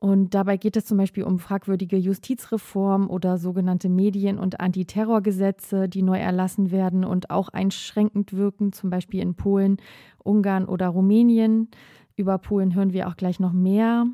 Und 0.00 0.34
dabei 0.34 0.56
geht 0.56 0.76
es 0.76 0.84
zum 0.84 0.96
Beispiel 0.96 1.24
um 1.24 1.40
fragwürdige 1.40 1.96
Justizreform 1.96 3.10
oder 3.10 3.36
sogenannte 3.36 3.88
Medien- 3.88 4.38
und 4.38 4.60
Antiterrorgesetze, 4.60 5.88
die 5.88 6.02
neu 6.02 6.18
erlassen 6.18 6.70
werden 6.70 7.04
und 7.04 7.30
auch 7.30 7.48
einschränkend 7.48 8.32
wirken, 8.32 8.72
zum 8.72 8.90
Beispiel 8.90 9.20
in 9.20 9.34
Polen, 9.34 9.78
Ungarn 10.22 10.66
oder 10.66 10.88
Rumänien. 10.88 11.68
Über 12.14 12.38
Polen 12.38 12.76
hören 12.76 12.92
wir 12.92 13.08
auch 13.08 13.16
gleich 13.16 13.40
noch 13.40 13.52
mehr. 13.52 14.06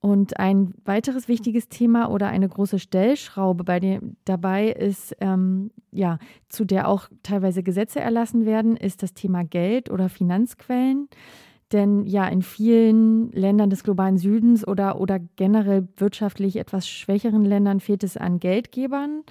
Und 0.00 0.38
ein 0.38 0.72
weiteres 0.84 1.28
wichtiges 1.28 1.68
Thema 1.68 2.10
oder 2.10 2.28
eine 2.28 2.48
große 2.48 2.78
Stellschraube 2.78 3.64
bei 3.64 3.80
dem, 3.80 4.16
dabei 4.24 4.68
ist, 4.68 5.16
ähm, 5.20 5.72
ja, 5.90 6.18
zu 6.48 6.64
der 6.64 6.88
auch 6.88 7.08
teilweise 7.22 7.62
Gesetze 7.62 8.00
erlassen 8.00 8.46
werden, 8.46 8.76
ist 8.76 9.02
das 9.02 9.14
Thema 9.14 9.42
Geld 9.42 9.90
oder 9.90 10.08
Finanzquellen. 10.08 11.08
Denn 11.72 12.06
ja, 12.06 12.28
in 12.28 12.42
vielen 12.42 13.32
Ländern 13.32 13.70
des 13.70 13.82
globalen 13.82 14.18
Südens 14.18 14.66
oder, 14.66 15.00
oder 15.00 15.18
generell 15.18 15.88
wirtschaftlich 15.96 16.56
etwas 16.56 16.88
schwächeren 16.88 17.44
Ländern 17.44 17.80
fehlt 17.80 18.04
es 18.04 18.16
an 18.16 18.38
Geldgebern, 18.38 19.24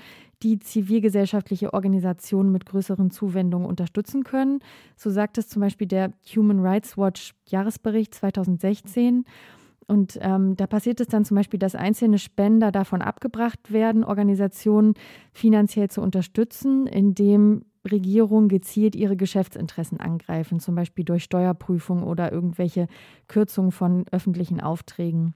die 0.43 0.59
zivilgesellschaftliche 0.59 1.73
Organisationen 1.73 2.51
mit 2.51 2.65
größeren 2.65 3.09
Zuwendungen 3.09 3.67
unterstützen 3.67 4.23
können. 4.23 4.59
So 4.97 5.09
sagt 5.09 5.37
es 5.37 5.47
zum 5.47 5.61
Beispiel 5.61 5.87
der 5.87 6.11
Human 6.35 6.59
Rights 6.59 6.97
Watch 6.97 7.33
Jahresbericht 7.47 8.13
2016. 8.13 9.23
Und 9.87 10.17
ähm, 10.21 10.57
da 10.57 10.67
passiert 10.67 10.99
es 10.99 11.07
dann 11.07 11.25
zum 11.25 11.35
Beispiel, 11.35 11.59
dass 11.59 11.75
einzelne 11.75 12.17
Spender 12.17 12.71
davon 12.71 13.01
abgebracht 13.01 13.71
werden, 13.71 14.03
Organisationen 14.03 14.95
finanziell 15.31 15.89
zu 15.89 16.01
unterstützen, 16.01 16.87
indem 16.87 17.63
Regierungen 17.89 18.49
gezielt 18.49 18.95
ihre 18.95 19.15
Geschäftsinteressen 19.15 19.99
angreifen, 19.99 20.59
zum 20.59 20.75
Beispiel 20.75 21.05
durch 21.05 21.23
Steuerprüfung 21.23 22.03
oder 22.03 22.31
irgendwelche 22.31 22.87
Kürzungen 23.27 23.71
von 23.71 24.05
öffentlichen 24.11 24.59
Aufträgen. 24.59 25.35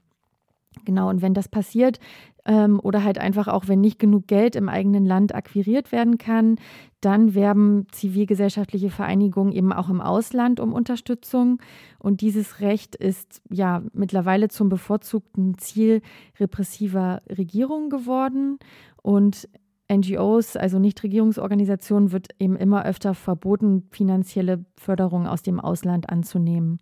Genau, 0.84 1.08
und 1.08 1.20
wenn 1.20 1.34
das 1.34 1.48
passiert 1.48 1.98
ähm, 2.46 2.80
oder 2.80 3.02
halt 3.02 3.18
einfach 3.18 3.48
auch, 3.48 3.66
wenn 3.66 3.80
nicht 3.80 3.98
genug 3.98 4.28
Geld 4.28 4.54
im 4.54 4.68
eigenen 4.68 5.04
Land 5.04 5.34
akquiriert 5.34 5.90
werden 5.90 6.16
kann, 6.16 6.56
dann 7.00 7.34
werben 7.34 7.86
zivilgesellschaftliche 7.90 8.90
Vereinigungen 8.90 9.52
eben 9.52 9.72
auch 9.72 9.88
im 9.88 10.00
Ausland 10.00 10.60
um 10.60 10.72
Unterstützung. 10.72 11.58
Und 11.98 12.20
dieses 12.20 12.60
Recht 12.60 12.94
ist 12.94 13.42
ja 13.50 13.82
mittlerweile 13.92 14.48
zum 14.48 14.68
bevorzugten 14.68 15.58
Ziel 15.58 16.02
repressiver 16.38 17.22
Regierungen 17.28 17.90
geworden. 17.90 18.58
Und 19.02 19.48
NGOs, 19.90 20.56
also 20.56 20.78
Nichtregierungsorganisationen, 20.78 22.12
wird 22.12 22.28
eben 22.38 22.56
immer 22.56 22.84
öfter 22.84 23.14
verboten, 23.14 23.88
finanzielle 23.90 24.64
Förderung 24.76 25.26
aus 25.26 25.42
dem 25.42 25.60
Ausland 25.60 26.08
anzunehmen. 26.08 26.78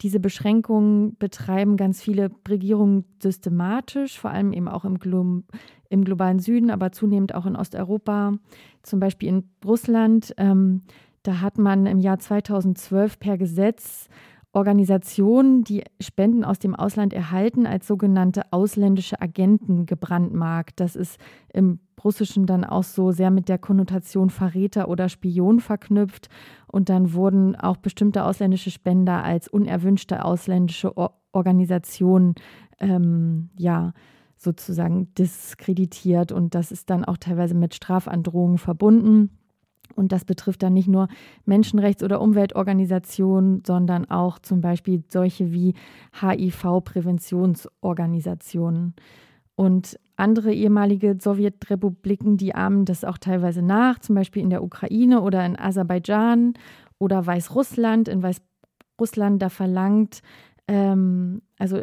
Diese 0.00 0.20
Beschränkungen 0.20 1.16
betreiben 1.18 1.76
ganz 1.76 2.00
viele 2.00 2.30
Regierungen 2.48 3.04
systematisch, 3.20 4.18
vor 4.18 4.30
allem 4.30 4.52
eben 4.52 4.68
auch 4.68 4.84
im, 4.84 4.98
Glo 4.98 5.42
im 5.88 6.04
globalen 6.04 6.38
Süden, 6.38 6.70
aber 6.70 6.92
zunehmend 6.92 7.34
auch 7.34 7.46
in 7.46 7.56
Osteuropa, 7.56 8.34
zum 8.82 9.00
Beispiel 9.00 9.28
in 9.28 9.50
Russland. 9.64 10.34
Ähm, 10.36 10.82
da 11.24 11.40
hat 11.40 11.58
man 11.58 11.86
im 11.86 11.98
Jahr 11.98 12.20
2012 12.20 13.18
per 13.18 13.38
Gesetz 13.38 14.08
Organisationen, 14.58 15.62
die 15.62 15.84
Spenden 16.00 16.44
aus 16.44 16.58
dem 16.58 16.74
Ausland 16.74 17.12
erhalten, 17.12 17.64
als 17.64 17.86
sogenannte 17.86 18.42
ausländische 18.50 19.22
Agenten 19.22 19.86
gebrandmarkt. 19.86 20.80
Das 20.80 20.96
ist 20.96 21.16
im 21.52 21.78
Russischen 22.02 22.44
dann 22.44 22.64
auch 22.64 22.82
so 22.82 23.12
sehr 23.12 23.30
mit 23.30 23.48
der 23.48 23.58
Konnotation 23.58 24.30
Verräter 24.30 24.88
oder 24.88 25.08
Spion 25.08 25.60
verknüpft. 25.60 26.28
Und 26.66 26.88
dann 26.88 27.12
wurden 27.12 27.54
auch 27.54 27.76
bestimmte 27.76 28.24
ausländische 28.24 28.72
Spender 28.72 29.22
als 29.22 29.46
unerwünschte 29.46 30.24
ausländische 30.24 30.92
Organisationen 31.30 32.34
ähm, 32.80 33.50
ja, 33.56 33.92
sozusagen 34.36 35.14
diskreditiert. 35.14 36.32
Und 36.32 36.56
das 36.56 36.72
ist 36.72 36.90
dann 36.90 37.04
auch 37.04 37.16
teilweise 37.16 37.54
mit 37.54 37.76
Strafandrohungen 37.76 38.58
verbunden. 38.58 39.37
Und 39.98 40.12
das 40.12 40.24
betrifft 40.24 40.62
dann 40.62 40.72
nicht 40.74 40.88
nur 40.88 41.08
Menschenrechts- 41.44 42.04
oder 42.04 42.20
Umweltorganisationen, 42.20 43.64
sondern 43.66 44.08
auch 44.08 44.38
zum 44.38 44.60
Beispiel 44.60 45.02
solche 45.08 45.52
wie 45.52 45.74
HIV-Präventionsorganisationen. 46.20 48.94
Und 49.56 49.98
andere 50.16 50.54
ehemalige 50.54 51.18
Sowjetrepubliken, 51.20 52.36
die 52.36 52.54
ahmen 52.54 52.84
das 52.84 53.02
auch 53.04 53.18
teilweise 53.18 53.60
nach, 53.60 53.98
zum 53.98 54.14
Beispiel 54.14 54.42
in 54.42 54.50
der 54.50 54.62
Ukraine 54.62 55.20
oder 55.20 55.44
in 55.44 55.58
Aserbaidschan 55.58 56.54
oder 56.98 57.26
Weißrussland. 57.26 58.06
In 58.06 58.22
Weißrussland, 58.22 59.42
da 59.42 59.48
verlangt, 59.48 60.22
ähm, 60.68 61.42
also 61.58 61.82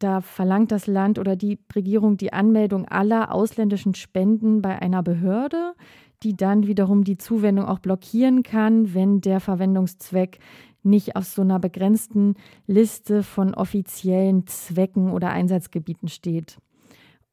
da 0.00 0.20
verlangt 0.20 0.72
das 0.72 0.88
Land 0.88 1.20
oder 1.20 1.36
die 1.36 1.60
Regierung 1.74 2.16
die 2.16 2.32
Anmeldung 2.32 2.88
aller 2.88 3.32
ausländischen 3.32 3.94
Spenden 3.94 4.62
bei 4.62 4.82
einer 4.82 5.04
Behörde 5.04 5.74
die 6.22 6.36
dann 6.36 6.66
wiederum 6.66 7.04
die 7.04 7.18
Zuwendung 7.18 7.66
auch 7.66 7.78
blockieren 7.78 8.42
kann, 8.42 8.94
wenn 8.94 9.20
der 9.20 9.40
Verwendungszweck 9.40 10.38
nicht 10.82 11.16
auf 11.16 11.24
so 11.24 11.42
einer 11.42 11.58
begrenzten 11.58 12.34
Liste 12.66 13.22
von 13.22 13.54
offiziellen 13.54 14.46
Zwecken 14.46 15.10
oder 15.10 15.30
Einsatzgebieten 15.30 16.08
steht. 16.08 16.58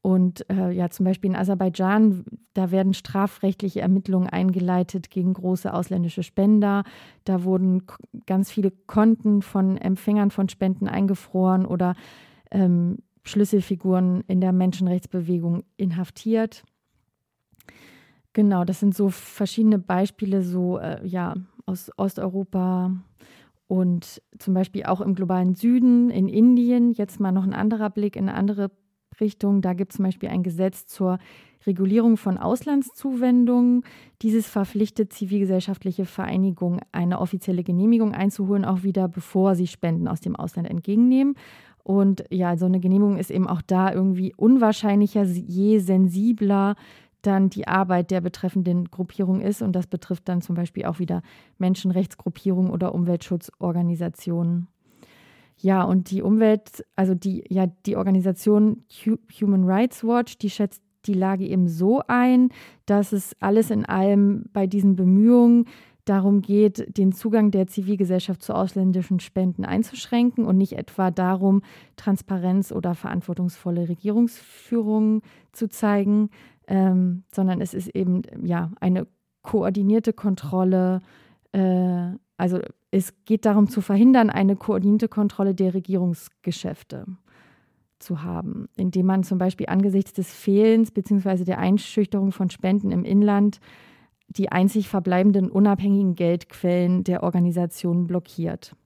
Und 0.02 0.48
äh, 0.48 0.70
ja, 0.70 0.88
zum 0.88 1.04
Beispiel 1.04 1.30
in 1.30 1.36
Aserbaidschan, 1.36 2.24
da 2.54 2.70
werden 2.70 2.94
strafrechtliche 2.94 3.82
Ermittlungen 3.82 4.28
eingeleitet 4.28 5.10
gegen 5.10 5.34
große 5.34 5.72
ausländische 5.72 6.22
Spender. 6.22 6.84
Da 7.24 7.44
wurden 7.44 7.82
ganz 8.24 8.50
viele 8.50 8.70
Konten 8.70 9.42
von 9.42 9.76
Empfängern 9.76 10.30
von 10.30 10.48
Spenden 10.48 10.88
eingefroren 10.88 11.66
oder 11.66 11.94
ähm, 12.50 12.98
Schlüsselfiguren 13.24 14.22
in 14.26 14.40
der 14.40 14.52
Menschenrechtsbewegung 14.52 15.64
inhaftiert. 15.76 16.64
Genau, 18.32 18.64
das 18.64 18.80
sind 18.80 18.94
so 18.94 19.08
verschiedene 19.08 19.78
Beispiele, 19.78 20.42
so 20.42 20.78
äh, 20.78 21.04
ja, 21.06 21.34
aus 21.66 21.90
Osteuropa 21.96 22.92
und 23.66 24.22
zum 24.38 24.54
Beispiel 24.54 24.84
auch 24.84 25.00
im 25.00 25.14
globalen 25.14 25.54
Süden, 25.54 26.10
in 26.10 26.28
Indien. 26.28 26.92
Jetzt 26.92 27.20
mal 27.20 27.32
noch 27.32 27.44
ein 27.44 27.54
anderer 27.54 27.90
Blick 27.90 28.16
in 28.16 28.28
eine 28.28 28.36
andere 28.36 28.70
Richtung. 29.20 29.62
Da 29.62 29.74
gibt 29.74 29.92
es 29.92 29.96
zum 29.96 30.04
Beispiel 30.04 30.28
ein 30.28 30.42
Gesetz 30.42 30.86
zur 30.86 31.18
Regulierung 31.66 32.16
von 32.16 32.38
Auslandszuwendungen. 32.38 33.82
Dieses 34.22 34.48
verpflichtet 34.48 35.12
zivilgesellschaftliche 35.12 36.06
Vereinigungen, 36.06 36.80
eine 36.92 37.20
offizielle 37.20 37.62
Genehmigung 37.62 38.14
einzuholen, 38.14 38.64
auch 38.64 38.82
wieder 38.82 39.08
bevor 39.08 39.54
sie 39.54 39.66
Spenden 39.66 40.08
aus 40.08 40.20
dem 40.20 40.36
Ausland 40.36 40.68
entgegennehmen. 40.68 41.34
Und 41.82 42.24
ja, 42.30 42.56
so 42.56 42.66
eine 42.66 42.80
Genehmigung 42.80 43.18
ist 43.18 43.30
eben 43.30 43.46
auch 43.46 43.62
da 43.62 43.92
irgendwie 43.92 44.34
unwahrscheinlicher, 44.36 45.22
je 45.24 45.78
sensibler 45.78 46.76
dann 47.22 47.50
die 47.50 47.68
Arbeit 47.68 48.10
der 48.10 48.20
betreffenden 48.20 48.90
Gruppierung 48.90 49.40
ist. 49.40 49.62
Und 49.62 49.72
das 49.72 49.86
betrifft 49.86 50.28
dann 50.28 50.42
zum 50.42 50.54
Beispiel 50.54 50.84
auch 50.86 50.98
wieder 50.98 51.22
Menschenrechtsgruppierungen 51.58 52.70
oder 52.70 52.94
Umweltschutzorganisationen. 52.94 54.68
Ja, 55.56 55.82
und 55.82 56.10
die 56.10 56.22
Umwelt, 56.22 56.84
also 56.96 57.14
die, 57.14 57.44
ja, 57.48 57.66
die 57.84 57.96
Organisation 57.96 58.84
Human 59.40 59.64
Rights 59.64 60.02
Watch, 60.02 60.38
die 60.38 60.48
schätzt 60.48 60.82
die 61.06 61.14
Lage 61.14 61.46
eben 61.46 61.68
so 61.68 62.02
ein, 62.08 62.48
dass 62.86 63.12
es 63.12 63.34
alles 63.40 63.70
in 63.70 63.84
allem 63.84 64.44
bei 64.52 64.66
diesen 64.66 64.96
Bemühungen 64.96 65.66
darum 66.04 66.40
geht, 66.40 66.96
den 66.96 67.12
Zugang 67.12 67.50
der 67.50 67.66
Zivilgesellschaft 67.66 68.42
zu 68.42 68.54
ausländischen 68.54 69.20
Spenden 69.20 69.64
einzuschränken 69.64 70.44
und 70.44 70.56
nicht 70.56 70.72
etwa 70.72 71.10
darum, 71.10 71.62
Transparenz 71.96 72.72
oder 72.72 72.94
verantwortungsvolle 72.94 73.88
Regierungsführung 73.88 75.22
zu 75.52 75.68
zeigen, 75.68 76.30
ähm, 76.70 77.24
sondern 77.34 77.60
es 77.60 77.74
ist 77.74 77.88
eben 77.88 78.22
ja 78.42 78.70
eine 78.80 79.06
koordinierte 79.42 80.12
Kontrolle. 80.12 81.02
Äh, 81.52 82.12
also 82.36 82.60
es 82.92 83.12
geht 83.24 83.44
darum 83.44 83.68
zu 83.68 83.80
verhindern, 83.80 84.30
eine 84.30 84.56
koordinierte 84.56 85.08
Kontrolle 85.08 85.54
der 85.54 85.74
Regierungsgeschäfte 85.74 87.06
zu 87.98 88.22
haben, 88.22 88.68
indem 88.76 89.06
man 89.06 89.24
zum 89.24 89.36
Beispiel 89.36 89.66
angesichts 89.66 90.12
des 90.12 90.32
Fehlens 90.32 90.92
bzw. 90.92 91.44
der 91.44 91.58
Einschüchterung 91.58 92.32
von 92.32 92.48
Spenden 92.48 92.92
im 92.92 93.04
Inland 93.04 93.60
die 94.28 94.52
einzig 94.52 94.88
verbleibenden 94.88 95.50
unabhängigen 95.50 96.14
Geldquellen 96.14 97.02
der 97.02 97.24
Organisation 97.24 98.06
blockiert. 98.06 98.76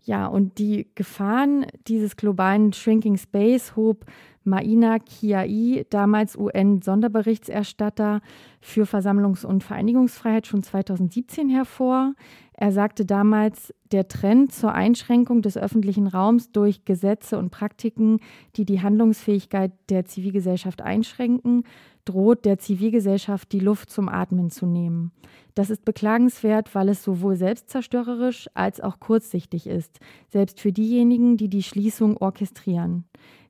Ja, 0.00 0.28
und 0.28 0.58
die 0.58 0.88
Gefahren 0.94 1.66
dieses 1.88 2.16
globalen 2.16 2.72
Shrinking 2.72 3.16
Space 3.16 3.74
hob 3.74 4.06
Maina 4.46 4.98
Kiai, 4.98 5.84
damals 5.90 6.36
UN-Sonderberichterstatter 6.36 8.20
für 8.60 8.84
Versammlungs- 8.84 9.44
und 9.44 9.64
Vereinigungsfreiheit, 9.64 10.46
schon 10.46 10.62
2017 10.62 11.48
hervor. 11.48 12.14
Er 12.54 12.72
sagte 12.72 13.04
damals, 13.04 13.74
der 13.92 14.08
Trend 14.08 14.52
zur 14.52 14.72
Einschränkung 14.72 15.42
des 15.42 15.58
öffentlichen 15.58 16.06
Raums 16.06 16.52
durch 16.52 16.84
Gesetze 16.84 17.38
und 17.38 17.50
Praktiken, 17.50 18.20
die 18.56 18.64
die 18.64 18.80
Handlungsfähigkeit 18.80 19.72
der 19.90 20.06
Zivilgesellschaft 20.06 20.80
einschränken, 20.80 21.64
droht 22.06 22.44
der 22.44 22.58
Zivilgesellschaft 22.58 23.52
die 23.52 23.60
Luft 23.60 23.90
zum 23.90 24.08
Atmen 24.08 24.50
zu 24.50 24.64
nehmen. 24.64 25.12
Das 25.54 25.70
ist 25.70 25.84
beklagenswert, 25.84 26.74
weil 26.74 26.88
es 26.88 27.02
sowohl 27.02 27.36
selbstzerstörerisch 27.36 28.48
als 28.54 28.80
auch 28.80 29.00
kurzsichtig 29.00 29.66
ist, 29.66 29.98
selbst 30.28 30.60
für 30.60 30.72
diejenigen, 30.72 31.36
die 31.36 31.48
die 31.48 31.62
Schließung 31.62 32.16
orchestrieren. 32.16 33.04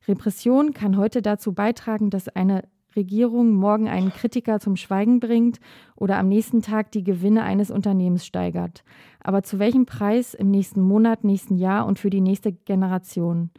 Repression 0.09 0.73
kann 0.73 0.97
heute 0.97 1.23
dazu 1.23 1.53
beitragen, 1.53 2.11
dass 2.11 2.29
eine 2.29 2.63
Regierung 2.97 3.53
morgen 3.53 3.89
einen 3.89 4.11
Kritiker 4.11 4.59
zum 4.59 4.77
Schweigen 4.77 5.21
bringt 5.21 5.61
oder 5.95 6.19
am 6.19 6.29
nächsten 6.29 6.63
Tag 6.63 6.91
die 6.93 7.05
Gewinne 7.05 7.43
eines 7.43 7.71
Unternehmens 7.71 8.25
steigert. 8.27 8.85
Aber 9.23 9.43
zu 9.43 9.59
welchem 9.59 9.85
Preis 9.85 10.35
im 10.35 10.51
nächsten 10.51 10.81
Monat, 10.81 11.23
nächsten 11.23 11.57
Jahr 11.57 11.87
und 11.87 11.99
für 11.99 12.11
die 12.11 12.23
nächste 12.23 12.53
Generation? 12.53 13.51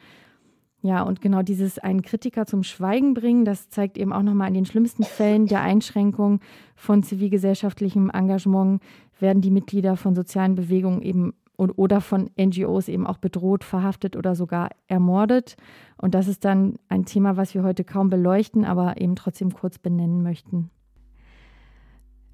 Ja, 0.81 1.01
und 1.01 1.21
genau 1.21 1.41
dieses 1.41 1.79
einen 1.79 2.01
Kritiker 2.01 2.45
zum 2.45 2.63
Schweigen 2.63 3.13
bringen, 3.13 3.45
das 3.45 3.69
zeigt 3.69 3.97
eben 3.97 4.13
auch 4.13 4.21
nochmal 4.21 4.49
in 4.49 4.53
den 4.53 4.65
schlimmsten 4.65 5.03
Fällen 5.03 5.47
der 5.47 5.61
Einschränkung 5.61 6.39
von 6.75 7.03
zivilgesellschaftlichem 7.03 8.09
Engagement 8.09 8.81
werden 9.19 9.41
die 9.41 9.51
Mitglieder 9.51 9.97
von 9.97 10.15
sozialen 10.15 10.55
Bewegungen 10.55 11.01
eben 11.01 11.33
oder 11.57 12.01
von 12.01 12.29
NGOs 12.39 12.87
eben 12.87 13.07
auch 13.07 13.17
bedroht, 13.17 13.63
verhaftet 13.63 14.15
oder 14.15 14.35
sogar 14.35 14.69
ermordet. 14.87 15.57
Und 15.97 16.13
das 16.13 16.27
ist 16.27 16.45
dann 16.45 16.75
ein 16.87 17.05
Thema, 17.05 17.35
was 17.35 17.53
wir 17.55 17.63
heute 17.63 17.83
kaum 17.83 18.09
beleuchten, 18.09 18.63
aber 18.63 19.01
eben 19.01 19.15
trotzdem 19.15 19.51
kurz 19.51 19.79
benennen 19.79 20.21
möchten. 20.21 20.69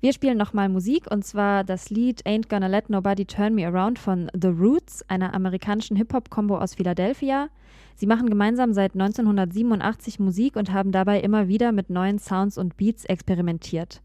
Wir 0.01 0.11
spielen 0.11 0.37
nochmal 0.37 0.67
Musik 0.67 1.09
und 1.09 1.23
zwar 1.23 1.63
das 1.63 1.89
Lied 1.89 2.25
Ain't 2.25 2.49
Gonna 2.49 2.67
Let 2.67 2.89
Nobody 2.89 3.23
Turn 3.23 3.55
Me 3.55 3.65
Around 3.65 3.97
von 3.97 4.29
The 4.33 4.49
Roots, 4.49 5.01
einer 5.07 5.33
amerikanischen 5.33 5.95
Hip-Hop-Kombo 5.95 6.57
aus 6.57 6.75
Philadelphia. 6.75 7.47
Sie 7.95 8.05
machen 8.05 8.29
gemeinsam 8.29 8.73
seit 8.73 8.95
1987 8.95 10.19
Musik 10.19 10.57
und 10.57 10.73
haben 10.73 10.91
dabei 10.91 11.21
immer 11.21 11.47
wieder 11.47 11.71
mit 11.71 11.89
neuen 11.89 12.19
Sounds 12.19 12.57
und 12.57 12.75
Beats 12.75 13.05
experimentiert. 13.05 14.01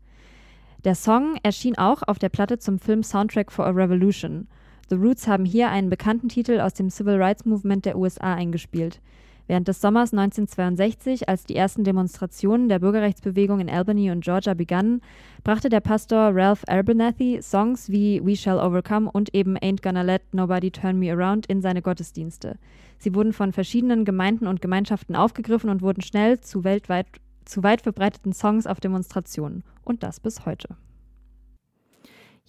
Der 0.84 0.94
Song 0.94 1.34
erschien 1.42 1.76
auch 1.76 2.04
auf 2.06 2.20
der 2.20 2.28
Platte 2.28 2.58
zum 2.58 2.78
Film 2.78 3.02
Soundtrack 3.02 3.50
for 3.50 3.66
a 3.66 3.70
Revolution. 3.70 4.46
The 4.88 4.96
Roots 4.96 5.28
haben 5.28 5.44
hier 5.44 5.68
einen 5.68 5.90
bekannten 5.90 6.30
Titel 6.30 6.60
aus 6.60 6.72
dem 6.72 6.88
Civil 6.88 7.22
Rights 7.22 7.44
Movement 7.44 7.84
der 7.84 7.98
USA 7.98 8.32
eingespielt. 8.32 9.02
Während 9.46 9.68
des 9.68 9.82
Sommers 9.82 10.12
1962, 10.12 11.28
als 11.28 11.44
die 11.44 11.56
ersten 11.56 11.84
Demonstrationen 11.84 12.70
der 12.70 12.78
Bürgerrechtsbewegung 12.78 13.60
in 13.60 13.68
Albany 13.68 14.10
und 14.10 14.24
Georgia 14.24 14.54
begannen, 14.54 15.02
brachte 15.44 15.68
der 15.68 15.80
Pastor 15.80 16.34
Ralph 16.34 16.64
Abernathy 16.68 17.40
Songs 17.42 17.90
wie 17.90 18.24
We 18.24 18.34
Shall 18.34 18.58
Overcome 18.58 19.10
und 19.10 19.34
eben 19.34 19.58
Ain't 19.58 19.82
Gonna 19.82 20.02
Let 20.02 20.22
Nobody 20.32 20.70
Turn 20.70 20.98
Me 20.98 21.12
Around 21.12 21.46
in 21.46 21.60
seine 21.60 21.82
Gottesdienste. 21.82 22.58
Sie 22.98 23.14
wurden 23.14 23.34
von 23.34 23.52
verschiedenen 23.52 24.06
Gemeinden 24.06 24.46
und 24.46 24.62
Gemeinschaften 24.62 25.16
aufgegriffen 25.16 25.68
und 25.68 25.82
wurden 25.82 26.02
schnell 26.02 26.40
zu 26.40 26.64
weltweit 26.64 27.06
zu 27.44 27.62
weit 27.62 27.82
verbreiteten 27.82 28.32
Songs 28.32 28.66
auf 28.66 28.80
Demonstrationen. 28.80 29.64
Und 29.82 30.02
das 30.02 30.20
bis 30.20 30.44
heute. 30.44 30.76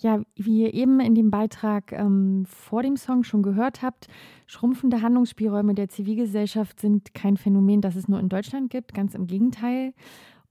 Ja, 0.02 0.22
wie 0.36 0.62
ihr 0.62 0.74
eben 0.74 1.02
in 1.02 1.14
dem 1.14 1.30
Beitrag 1.30 1.92
ähm, 1.92 2.46
vor 2.46 2.84
dem 2.84 2.96
Song 2.96 3.26
schon 3.26 3.44
gehört 3.44 3.82
habt, 3.82 4.08
schrumpfende 4.48 5.02
Handlungsspielräume 5.02 5.76
der 5.76 5.90
Zivilgesellschaft 5.90 6.80
sind 6.80 7.14
kein 7.14 7.36
Phänomen, 7.36 7.82
das 7.82 7.98
es 7.98 8.08
nur 8.08 8.22
in 8.22 8.30
Deutschland 8.30 8.70
gibt, 8.70 8.94
ganz 8.94 9.14
im 9.14 9.28
Gegenteil. 9.28 9.94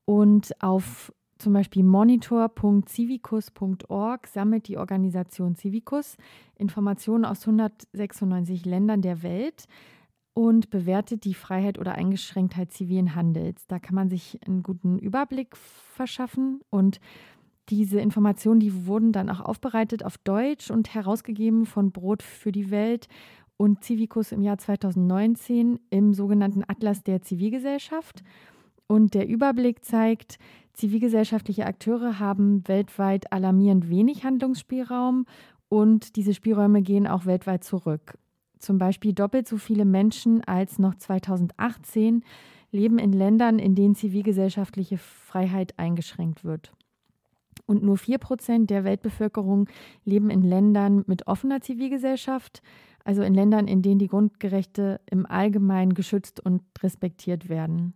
Und 0.04 0.52
auf 0.62 1.11
zum 1.38 1.54
Beispiel 1.54 1.82
monitor.civicus.org 1.82 4.26
sammelt 4.26 4.68
die 4.68 4.76
Organisation 4.76 5.56
Civicus 5.56 6.18
Informationen 6.56 7.24
aus 7.24 7.46
196 7.46 8.66
Ländern 8.66 9.00
der 9.00 9.22
Welt 9.22 9.64
und 10.34 10.68
bewertet 10.70 11.24
die 11.24 11.34
Freiheit 11.34 11.78
oder 11.78 11.94
Eingeschränktheit 11.94 12.72
zivilen 12.72 13.14
Handels. 13.14 13.66
Da 13.66 13.78
kann 13.78 13.94
man 13.94 14.11
sich 14.11 14.40
einen 14.46 14.62
guten 14.62 14.98
Überblick 14.98 15.56
verschaffen 15.56 16.61
und 16.70 17.00
diese 17.70 18.00
Informationen, 18.00 18.61
die 18.61 18.87
wurden 18.87 19.12
dann 19.12 19.31
auch 19.31 19.40
aufbereitet 19.40 20.04
auf 20.04 20.18
Deutsch 20.18 20.70
und 20.70 20.94
herausgegeben 20.94 21.66
von 21.66 21.92
Brot 21.92 22.22
für 22.22 22.52
die 22.52 22.70
Welt 22.70 23.09
und 23.57 23.85
Civicus 23.85 24.33
im 24.33 24.42
Jahr 24.42 24.59
2019 24.59 25.81
im 25.90 26.14
sogenannten 26.14 26.64
Atlas 26.66 27.02
der 27.02 27.22
Zivilgesellschaft. 27.22 28.22
Und 28.87 29.14
der 29.14 29.28
Überblick 29.28 29.85
zeigt, 29.85 30.38
zivilgesellschaftliche 30.72 31.66
Akteure 31.66 32.18
haben 32.18 32.66
weltweit 32.66 33.33
alarmierend 33.33 33.90
wenig 33.90 34.24
Handlungsspielraum 34.24 35.26
und 35.68 36.16
diese 36.16 36.33
Spielräume 36.33 36.81
gehen 36.83 37.07
auch 37.07 37.26
weltweit 37.26 37.64
zurück. 37.64 38.16
Zum 38.59 38.78
Beispiel 38.78 39.12
doppelt 39.12 39.46
so 39.46 39.59
viele 39.59 39.85
Menschen 39.85 40.42
als 40.44 40.78
noch 40.78 40.94
2018 40.94 42.24
leben 42.70 42.98
in 42.98 43.12
Ländern, 43.12 43.59
in 43.59 43.74
denen 43.74 43.94
zivilgesellschaftliche 43.94 44.98
Freiheit 44.98 45.78
eingeschränkt 45.78 46.44
wird 46.44 46.72
und 47.68 47.83
nur 47.83 47.96
4% 47.96 48.66
der 48.66 48.83
Weltbevölkerung 48.83 49.68
leben 50.04 50.31
in 50.31 50.42
Ländern 50.42 51.04
mit 51.07 51.26
offener 51.26 51.61
Zivilgesellschaft, 51.61 52.62
also 53.04 53.22
in 53.22 53.35
Ländern, 53.35 53.68
in 53.68 53.83
denen 53.83 53.98
die 53.98 54.09
Grundgerechte 54.09 55.00
im 55.11 55.26
Allgemeinen 55.26 55.94
geschützt 55.94 56.40
und 56.40 56.62
respektiert 56.83 57.48
werden. 57.48 57.94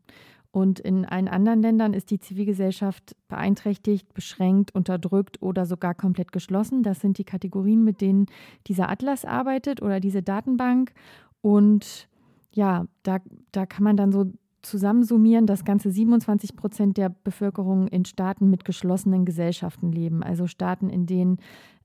Und 0.52 0.80
in 0.80 1.06
allen 1.06 1.28
anderen 1.28 1.62
Ländern 1.62 1.94
ist 1.94 2.10
die 2.10 2.20
Zivilgesellschaft 2.20 3.16
beeinträchtigt, 3.28 4.12
beschränkt, 4.12 4.74
unterdrückt 4.74 5.40
oder 5.40 5.64
sogar 5.64 5.94
komplett 5.94 6.30
geschlossen. 6.30 6.82
Das 6.82 7.00
sind 7.00 7.16
die 7.16 7.24
Kategorien, 7.24 7.82
mit 7.82 8.02
denen 8.02 8.26
dieser 8.66 8.90
Atlas 8.90 9.24
arbeitet 9.24 9.80
oder 9.80 9.98
diese 9.98 10.22
Datenbank. 10.22 10.92
Und 11.40 12.06
ja, 12.52 12.84
da, 13.02 13.20
da 13.50 13.64
kann 13.64 13.84
man 13.84 13.96
dann 13.96 14.12
so 14.12 14.30
zusammensummieren, 14.62 15.46
dass 15.46 15.64
ganze 15.64 15.90
27 15.90 16.56
Prozent 16.56 16.96
der 16.96 17.08
Bevölkerung 17.08 17.88
in 17.88 18.04
Staaten 18.04 18.48
mit 18.48 18.64
geschlossenen 18.64 19.24
Gesellschaften 19.24 19.92
leben, 19.92 20.22
also 20.22 20.46
Staaten, 20.46 20.88
in 20.88 21.06
denen 21.06 21.38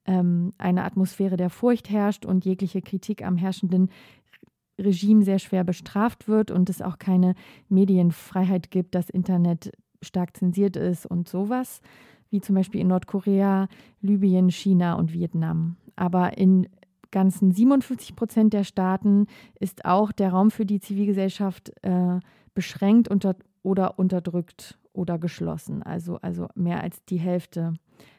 ähm, 0.06 0.54
eine 0.58 0.84
Atmosphäre 0.84 1.38
der 1.38 1.50
Furcht 1.50 1.90
herrscht 1.90 2.26
und 2.26 2.46
jegliche 2.46 2.82
Kritik 2.82 3.26
am 3.26 3.38
herrschenden 3.38 3.90
Regime 4.80 5.24
sehr 5.24 5.40
schwer 5.40 5.64
bestraft 5.64 6.28
wird 6.28 6.52
und 6.52 6.70
es 6.70 6.82
auch 6.82 7.00
keine 7.00 7.34
Medienfreiheit 7.68 8.70
gibt, 8.70 8.96
das 8.96 9.10
Internet 9.10 9.72
stark 10.04 10.38
zensiert 10.38 10.76
ist 10.76 11.06
und 11.06 11.28
sowas, 11.28 11.82
wie 12.30 12.42
zum 12.42 12.56
Beispiel 12.56 12.82
in 12.82 12.88
Nordkorea, 12.88 13.68
Libyen, 14.02 14.52
China 14.52 14.94
und 14.94 15.14
Vietnam. 15.14 15.78
Aber 15.96 16.38
in 16.38 16.68
ganzen 17.10 17.52
57 17.52 18.16
Prozent 18.16 18.54
der 18.54 18.64
Staaten 18.64 19.28
ist 19.60 19.86
auch 19.86 20.12
der 20.12 20.30
Raum 20.30 20.52
für 20.52 20.66
die 20.66 20.80
Zivilgesellschaft 20.80 21.72
äh, 21.82 22.20
beschränkt 22.58 23.08
unter, 23.08 23.36
oder 23.62 24.00
unterdrückt 24.00 24.80
oder 24.92 25.20
geschlossen. 25.20 25.84
Also, 25.84 26.18
also 26.24 26.48
mehr 26.56 26.82
als 26.82 27.06
die 27.06 27.20
Hälfte 27.20 27.76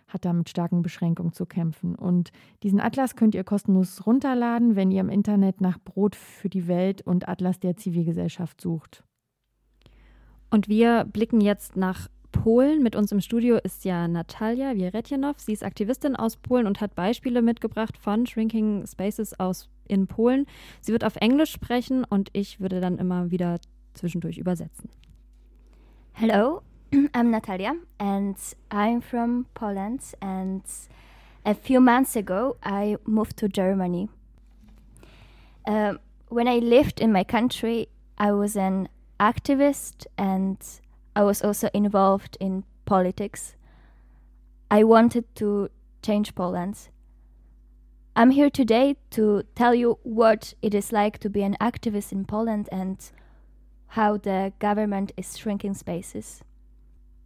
hat 0.07 0.25
da 0.25 0.33
mit 0.33 0.49
starken 0.49 0.81
Beschränkungen 0.81 1.33
zu 1.33 1.45
kämpfen. 1.45 1.97
Und 1.97 2.31
diesen 2.63 2.79
Atlas 2.79 3.17
könnt 3.17 3.35
ihr 3.35 3.43
kostenlos 3.43 4.07
runterladen, 4.07 4.77
wenn 4.77 4.93
ihr 4.93 5.01
im 5.01 5.09
Internet 5.09 5.61
nach 5.61 5.81
Brot 5.81 6.15
für 6.15 6.49
die 6.49 6.69
Welt 6.69 7.03
und 7.03 7.29
Atlas 7.29 7.59
der 7.59 7.77
Zivilgesellschaft 7.77 8.61
sucht. 8.61 9.03
Und 10.51 10.69
wir 10.69 11.05
blicken 11.05 11.41
jetzt 11.41 11.75
nach 11.77 12.07
Polen. 12.31 12.81
Mit 12.81 12.95
uns 12.95 13.11
im 13.11 13.21
Studio 13.21 13.57
ist 13.57 13.85
ja 13.85 14.07
Natalia 14.07 14.77
Wieretjenow. 14.77 15.37
Sie 15.37 15.53
ist 15.53 15.65
Aktivistin 15.65 16.15
aus 16.15 16.37
Polen 16.37 16.69
und 16.69 16.81
hat 16.81 16.95
Beispiele 16.95 17.43
mitgebracht 17.43 17.99
von 17.99 18.25
Shrinking 18.25 18.87
Spaces 18.87 19.41
aus 19.41 19.69
in 19.89 20.07
Polen. 20.07 20.47
Sie 20.81 20.93
wird 20.93 21.03
auf 21.03 21.17
Englisch 21.17 21.51
sprechen 21.51 22.05
und 22.05 22.29
ich 22.35 22.61
würde 22.61 22.81
dann 22.81 22.99
immer 22.99 23.33
wieder 23.33 23.59
zwischendurch 23.99 24.39
übersetzen. 24.39 24.89
Hello, 26.13 26.63
I'm 27.15 27.31
Natalia 27.31 27.75
and 27.99 28.37
I'm 28.71 29.01
from 29.01 29.47
Poland 29.55 30.01
and 30.21 30.63
a 31.45 31.55
few 31.55 31.81
months 31.81 32.17
ago 32.17 32.57
I 32.63 32.97
moved 33.05 33.37
to 33.39 33.49
Germany. 33.49 34.09
Uh, 35.67 35.95
when 36.29 36.49
I 36.49 36.59
lived 36.59 37.01
in 37.01 37.13
my 37.13 37.25
country, 37.25 37.89
I 38.19 38.33
was 38.33 38.57
an 38.57 38.89
activist 39.21 40.07
and 40.17 40.59
I 41.15 41.23
was 41.23 41.43
also 41.43 41.69
involved 41.73 42.37
in 42.41 42.65
politics. 42.85 43.55
I 44.71 44.85
wanted 44.85 45.25
to 45.37 45.71
change 46.03 46.35
Poland. 46.35 46.89
I'm 48.17 48.31
here 48.31 48.51
today 48.51 48.97
to 49.11 49.45
tell 49.55 49.75
you 49.75 49.99
what 50.03 50.55
it 50.61 50.75
is 50.75 50.93
like 50.93 51.19
to 51.19 51.31
be 51.31 51.43
an 51.43 51.57
activist 51.61 52.13
in 52.13 52.25
Poland 52.25 52.69
and 52.73 52.99
how 53.89 54.17
the 54.17 54.53
government 54.59 55.13
is 55.17 55.39
shrinking 55.39 55.75
spaces. 55.75 56.43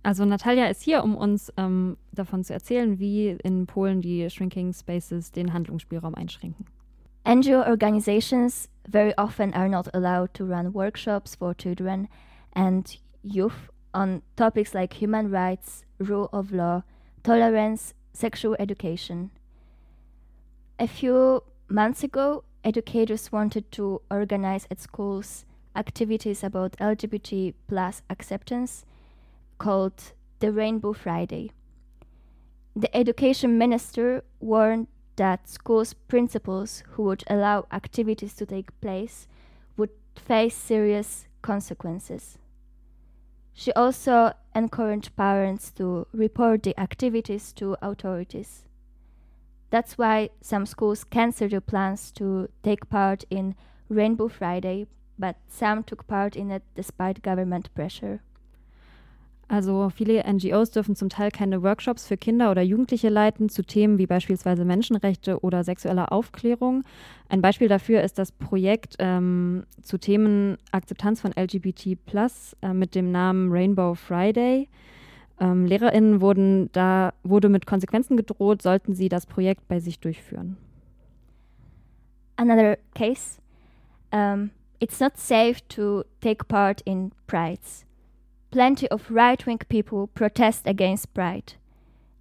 Also 0.05 0.25
Natalia 0.25 0.67
ist 0.67 0.83
hier, 0.83 1.05
um 1.05 1.17
uns 1.17 1.53
ähm, 1.57 1.97
davon 2.13 2.43
zu 2.43 2.53
erzählen, 2.53 2.99
wie 2.99 3.37
in 3.45 3.67
Polen 3.67 4.01
die 4.01 4.29
Shrinking 4.29 4.73
Spaces 4.73 5.31
den 5.31 5.53
Handlungsspielraum 5.53 6.15
einschränken. 6.15 6.67
NGO 7.25 7.65
organizations 7.65 8.69
very 8.89 9.15
often 9.17 9.55
are 9.55 9.69
not 9.69 9.89
allowed 9.95 10.35
to 10.35 10.45
run 10.45 10.75
workshops 10.75 11.37
for 11.37 11.55
children 11.55 12.09
and 12.53 12.99
youth 13.23 13.71
on 13.95 14.23
topics 14.37 14.75
like 14.75 14.95
human 14.95 15.31
rights, 15.31 15.85
rule 16.01 16.29
of 16.33 16.51
law, 16.51 16.83
tolerance, 17.23 17.95
sexual 18.13 18.57
education. 18.59 19.31
A 20.81 20.89
few 20.89 21.45
months 21.69 22.03
ago, 22.03 22.43
educators 22.65 23.31
wanted 23.31 23.71
to 23.73 24.03
organize 24.11 24.67
at 24.69 24.81
schools 24.81 25.45
activities 25.75 26.43
about 26.45 26.77
LGBT 26.79 27.55
plus 27.69 28.03
acceptance 28.11 28.85
called 29.59 30.13
the 30.41 30.53
Rainbow 30.53 30.93
Friday. 30.93 31.53
The 32.75 32.95
education 32.97 33.59
minister 33.59 34.25
warned 34.41 34.89
that 35.17 35.49
schools' 35.49 35.95
principals 35.95 36.83
who 36.91 37.03
would 37.05 37.23
allow 37.27 37.67
activities 37.71 38.35
to 38.35 38.47
take 38.47 38.81
place 38.81 39.29
would 39.77 39.91
face 40.17 40.57
serious 40.57 41.27
consequences. 41.43 42.39
She 43.53 43.73
also 43.73 44.33
encouraged 44.55 45.15
parents 45.17 45.71
to 45.73 46.07
report 46.13 46.63
the 46.63 46.79
activities 46.81 47.53
to 47.55 47.77
authorities. 47.83 48.65
That's 49.71 49.99
why 49.99 50.31
some 50.41 50.67
schools 50.67 51.05
canceled 51.05 51.51
their 51.51 51.61
plans 51.61 52.11
to 52.13 52.49
take 52.63 52.89
part 52.89 53.25
in 53.31 53.55
Rainbow 53.89 54.29
Friday, 54.29 54.87
but 55.19 55.37
some 55.49 55.85
took 55.85 56.07
part 56.07 56.37
in 56.37 56.51
it 56.51 56.63
despite 56.75 57.23
government 57.23 57.73
pressure. 57.75 58.21
Also 59.53 59.91
viele 59.91 60.25
NGOs 60.25 60.71
dürfen 60.71 60.97
zum 60.97 61.11
Teil 61.11 61.31
keine 61.31 61.63
Workshops 61.63 62.07
für 62.07 62.17
Kinder 62.17 62.51
oder 62.51 62.63
Jugendliche 62.63 63.11
leiten 63.11 63.51
zu 63.51 63.63
Themen 63.63 63.99
wie 63.99 64.07
beispielsweise 64.07 64.65
Menschenrechte 64.65 65.41
oder 65.45 65.63
sexuelle 65.63 66.11
Aufklärung. 66.11 66.85
Ein 67.29 67.43
Beispiel 67.43 67.69
dafür 67.69 68.03
ist 68.03 68.19
das 68.19 68.33
Projekt 68.33 68.97
ähm, 68.99 69.65
zu 69.83 69.99
Themen 69.99 70.57
Akzeptanz 70.71 71.21
von 71.21 71.33
LGBT 71.33 71.99
äh, 72.63 72.73
mit 72.73 72.95
dem 72.95 73.13
Namen 73.13 73.53
Rainbow 73.53 73.95
Friday. 73.95 74.71
Ähm, 75.39 75.67
LehrerInnen 75.67 76.23
wurden 76.23 76.71
da 76.73 77.13
wurde 77.23 77.51
mit 77.51 77.67
Konsequenzen 77.67 78.17
gedroht, 78.17 78.63
sollten 78.63 78.95
sie 78.95 79.11
das 79.11 79.27
Projekt 79.27 79.69
bei 79.69 79.81
sich 79.81 80.01
durchführen. 80.01 80.57
Another 82.37 82.79
case. 82.95 83.39
Um, 84.13 84.51
it's 84.83 85.01
not 85.01 85.17
safe 85.17 85.67
to 85.69 86.05
take 86.21 86.49
part 86.49 86.83
in 86.85 87.13
prides. 87.29 87.85
plenty 88.51 88.87
of 88.89 89.11
right 89.11 89.47
wing 89.47 89.61
people 89.69 90.07
protest 90.09 90.67
against 90.67 91.15
Pride. 91.15 91.55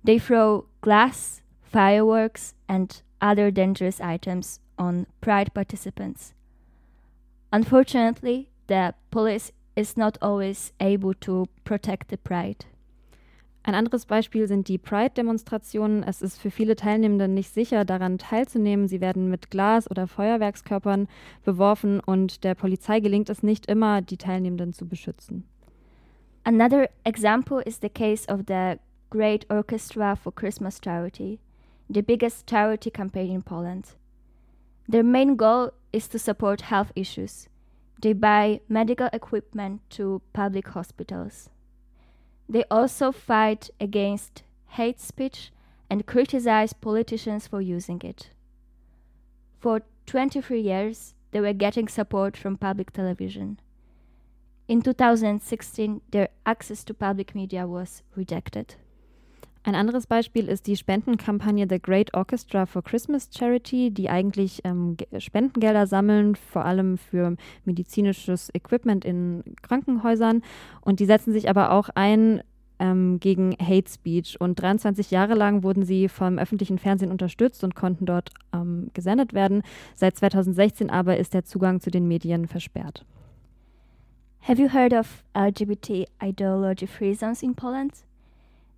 They 0.03 0.17
throw 0.17 0.65
glass, 0.79 1.41
fireworks, 1.61 2.55
and 2.67 3.01
other 3.19 3.51
dangerous 3.51 3.99
items 3.99 4.59
on 4.79 5.05
Pride 5.19 5.53
participants. 5.53 6.33
Unfortunately, 7.51 8.49
the 8.67 8.93
police 9.11 9.51
is 9.75 9.97
not 9.97 10.17
always 10.21 10.71
able 10.79 11.13
to 11.15 11.47
protect 11.65 12.07
the 12.07 12.17
Pride. 12.17 12.65
Ein 13.63 13.75
anderes 13.75 14.07
Beispiel 14.07 14.47
sind 14.47 14.67
die 14.67 14.79
Pride-Demonstrationen. 14.79 16.01
Es 16.01 16.23
ist 16.23 16.41
für 16.41 16.49
viele 16.49 16.75
Teilnehmende 16.75 17.27
nicht 17.27 17.53
sicher, 17.53 17.85
daran 17.85 18.17
teilzunehmen. 18.17 18.87
Sie 18.87 19.01
werden 19.01 19.29
mit 19.29 19.51
Glas- 19.51 19.89
oder 19.89 20.07
Feuerwerkskörpern 20.07 21.07
beworfen 21.43 21.99
und 21.99 22.43
der 22.43 22.55
Polizei 22.55 22.99
gelingt 23.01 23.29
es 23.29 23.43
nicht 23.43 23.67
immer, 23.67 24.01
die 24.01 24.17
Teilnehmenden 24.17 24.73
zu 24.73 24.87
beschützen. 24.87 25.43
Another 26.43 26.89
example 27.03 27.61
is 27.61 27.79
the 27.81 27.89
case 27.89 28.27
of 28.27 28.41
the 28.47 28.79
Great 29.11 29.45
Orchestra 29.51 30.15
for 30.15 30.33
Christmas 30.33 30.79
Charity, 30.83 31.37
the 31.87 32.01
biggest 32.01 32.49
charity 32.49 32.89
campaign 32.89 33.29
in 33.29 33.43
Poland. 33.43 33.95
Their 34.89 35.03
main 35.03 35.37
goal 35.37 35.71
is 35.91 36.09
to 36.09 36.17
support 36.17 36.71
health 36.71 36.91
issues. 36.95 37.47
They 38.01 38.13
buy 38.13 38.61
medical 38.67 39.09
equipment 39.13 39.81
to 39.91 40.21
public 40.33 40.69
hospitals. 40.69 41.51
They 42.51 42.65
also 42.69 43.13
fight 43.13 43.69
against 43.79 44.43
hate 44.71 44.99
speech 44.99 45.53
and 45.89 46.05
criticize 46.05 46.73
politicians 46.73 47.47
for 47.47 47.61
using 47.61 48.01
it. 48.01 48.31
For 49.61 49.83
23 50.05 50.59
years, 50.59 51.13
they 51.31 51.39
were 51.39 51.53
getting 51.53 51.87
support 51.87 52.35
from 52.35 52.57
public 52.57 52.91
television. 52.91 53.57
In 54.67 54.81
2016, 54.81 56.01
their 56.11 56.27
access 56.45 56.83
to 56.83 56.93
public 56.93 57.33
media 57.35 57.65
was 57.65 58.03
rejected. 58.17 58.75
Ein 59.63 59.75
anderes 59.75 60.07
Beispiel 60.07 60.47
ist 60.47 60.65
die 60.65 60.75
Spendenkampagne 60.75 61.67
The 61.69 61.79
Great 61.79 62.15
Orchestra 62.15 62.65
for 62.65 62.83
Christmas 62.83 63.29
Charity, 63.31 63.91
die 63.91 64.09
eigentlich 64.09 64.61
ähm, 64.63 64.97
Spendengelder 65.19 65.85
sammeln, 65.85 66.35
vor 66.35 66.65
allem 66.65 66.97
für 66.97 67.35
medizinisches 67.65 68.49
Equipment 68.55 69.05
in 69.05 69.43
Krankenhäusern. 69.61 70.41
Und 70.81 70.99
die 70.99 71.05
setzen 71.05 71.31
sich 71.31 71.47
aber 71.47 71.71
auch 71.71 71.89
ein 71.93 72.41
ähm, 72.79 73.19
gegen 73.19 73.55
Hate 73.61 73.89
Speech. 73.89 74.41
Und 74.41 74.59
23 74.59 75.11
Jahre 75.11 75.35
lang 75.35 75.61
wurden 75.61 75.85
sie 75.85 76.09
vom 76.09 76.39
öffentlichen 76.39 76.79
Fernsehen 76.79 77.11
unterstützt 77.11 77.63
und 77.63 77.75
konnten 77.75 78.07
dort 78.07 78.31
ähm, 78.53 78.89
gesendet 78.95 79.33
werden. 79.33 79.61
Seit 79.93 80.17
2016 80.17 80.89
aber 80.89 81.17
ist 81.17 81.35
der 81.35 81.45
Zugang 81.45 81.79
zu 81.79 81.91
den 81.91 82.07
Medien 82.07 82.47
versperrt. 82.47 83.05
Have 84.41 84.59
you 84.59 84.73
heard 84.73 84.91
of 84.91 85.23
LGBT 85.35 86.07
ideology 86.19 86.87
free 86.87 87.13
zones 87.13 87.43
in 87.43 87.53
Poland? 87.53 87.93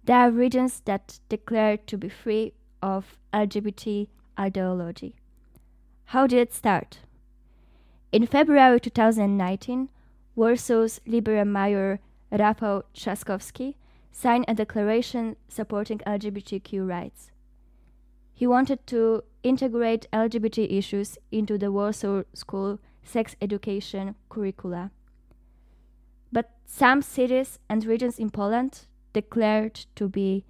There 0.05 0.17
are 0.17 0.31
regions 0.31 0.81
that 0.85 1.19
declare 1.29 1.77
to 1.77 1.97
be 1.97 2.09
free 2.09 2.53
of 2.81 3.17
LGBT 3.33 4.07
ideology. 4.37 5.15
How 6.05 6.27
did 6.27 6.39
it 6.39 6.53
start? 6.53 6.99
In 8.11 8.27
February 8.27 8.79
2019, 8.81 9.89
Warsaw's 10.35 10.99
Liberal 11.05 11.45
Mayor 11.45 11.99
Rafał 12.31 12.83
Trzaskowski 12.93 13.75
signed 14.11 14.45
a 14.47 14.53
declaration 14.53 15.37
supporting 15.47 15.99
LGBTQ 15.99 16.87
rights. 16.87 17.31
He 18.33 18.45
wanted 18.45 18.85
to 18.87 19.23
integrate 19.41 20.07
LGBT 20.11 20.77
issues 20.77 21.17
into 21.31 21.57
the 21.57 21.71
Warsaw 21.71 22.23
School 22.33 22.79
sex 23.03 23.35
education 23.41 24.15
curricula. 24.29 24.91
But 26.31 26.51
some 26.65 27.01
cities 27.01 27.59
and 27.69 27.85
regions 27.85 28.19
in 28.19 28.31
Poland 28.31 28.87
declared 29.13 29.85
to 29.95 30.09
be 30.09 30.43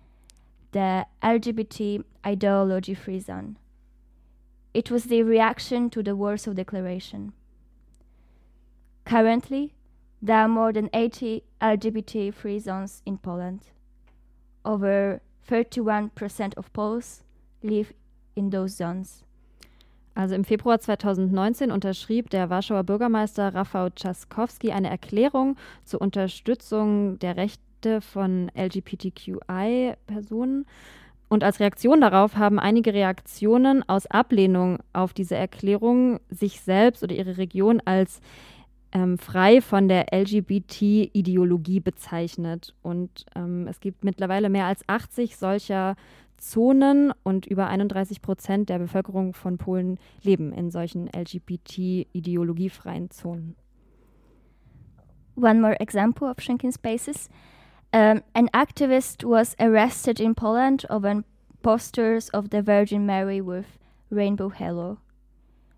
the 0.72 1.06
LGBT 1.22 2.04
ideology 2.26 2.94
free 2.94 3.20
zone. 3.20 3.58
It 4.74 4.90
was 4.90 5.06
the 5.06 5.22
reaction 5.22 5.90
to 5.92 6.02
the 6.02 6.16
Warsaw 6.16 6.54
Declaration. 6.54 7.34
Currently, 9.06 9.74
there 10.22 10.38
are 10.38 10.48
more 10.48 10.74
than 10.74 10.90
80 10.94 11.44
LGBT 11.62 12.34
free 12.34 12.60
zones 12.60 13.02
in 13.06 13.18
Poland. 13.18 13.72
Over 14.66 15.22
31% 15.48 16.58
of 16.58 16.72
Poles 16.74 17.24
live 17.62 17.94
in 18.36 18.50
those 18.50 18.76
zones. 18.76 19.24
Also 20.16 20.36
im 20.36 20.44
Februar 20.44 20.80
2019 20.80 21.72
unterschrieb 21.72 22.30
der 22.30 22.50
Warschauer 22.50 22.84
Bürgermeister 22.84 23.54
Rafał 23.54 23.90
Trzaskowski 23.90 24.72
eine 24.72 24.90
Erklärung 24.90 25.58
zur 25.86 26.02
Unterstützung 26.02 27.18
der 27.20 27.36
Rechte 27.36 27.62
von 28.02 28.52
LGBTQI-Personen. 28.56 30.66
Und 31.30 31.44
als 31.44 31.60
Reaktion 31.60 32.02
darauf 32.02 32.36
haben 32.36 32.60
einige 32.60 32.94
Reaktionen 32.94 33.88
aus 33.90 34.06
Ablehnung 34.06 34.78
auf 34.94 35.14
diese 35.14 35.36
Erklärung 35.36 36.20
sich 36.30 36.62
selbst 36.62 37.04
oder 37.04 37.16
ihre 37.16 37.38
Region 37.38 37.82
als 37.86 38.22
ähm, 38.92 39.18
frei 39.18 39.62
von 39.62 39.88
der 39.88 40.14
LGBT-Ideologie 40.14 41.80
bezeichnet. 41.80 42.76
Und 42.84 43.26
ähm, 43.36 43.68
es 43.68 43.80
gibt 43.80 44.04
mittlerweile 44.04 44.50
mehr 44.50 44.66
als 44.66 44.88
80 44.88 45.38
solcher 45.38 45.96
Zonen 46.38 47.14
und 47.24 47.46
über 47.46 47.68
31 47.68 48.22
Prozent 48.22 48.70
der 48.70 48.78
Bevölkerung 48.78 49.34
von 49.34 49.58
Polen 49.58 49.98
leben 50.22 50.54
in 50.54 50.72
solchen 50.72 51.08
LGBT-ideologiefreien 51.08 53.10
Zonen. 53.10 53.56
One 55.36 55.60
more 55.60 55.80
example 55.80 56.30
of 56.30 56.40
shrinking 56.40 56.72
spaces. 56.72 57.30
Um, 57.94 58.24
an 58.34 58.50
activist 58.56 59.24
was 59.24 59.56
arrested 59.60 60.20
in 60.20 60.34
Poland 60.34 60.84
over 60.90 61.24
posters 61.62 62.30
of 62.30 62.50
the 62.50 62.64
Virgin 62.64 63.06
Mary 63.06 63.40
with 63.40 63.78
rainbow 64.10 64.50
halo. 64.50 65.00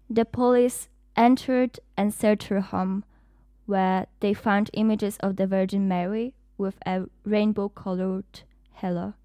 The 0.10 0.23
police 0.23 0.88
entered 1.17 1.78
and 1.97 2.13
searched 2.13 2.47
her 2.47 2.62
home, 2.62 3.04
where 3.65 4.08
they 4.21 4.34
found 4.34 4.69
images 4.73 5.17
of 5.17 5.36
the 5.36 5.45
Virgin 5.45 5.89
Mary 5.89 6.34
with 6.58 6.78
a 6.86 7.04
rainbow 7.25 7.67
colored 7.67 8.43
halo. 8.75 9.15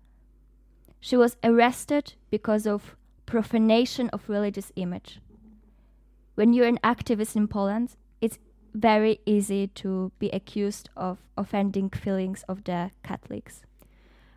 She 0.98 1.16
was 1.16 1.36
arrested 1.44 2.14
because 2.28 2.66
of 2.66 2.96
profanation 3.24 4.08
of 4.08 4.28
religious 4.28 4.72
image. 4.74 5.20
When 6.34 6.52
you're 6.52 6.66
an 6.66 6.80
activist 6.82 7.36
in 7.36 7.46
Poland, 7.46 7.94
it's 8.20 8.38
very 8.72 9.20
easy 9.24 9.68
to 9.74 10.10
be 10.18 10.32
accused 10.32 10.90
of 10.96 11.18
offending 11.36 11.90
feelings 11.90 12.44
of 12.48 12.58
the 12.66 12.88
Catholics. 13.02 13.62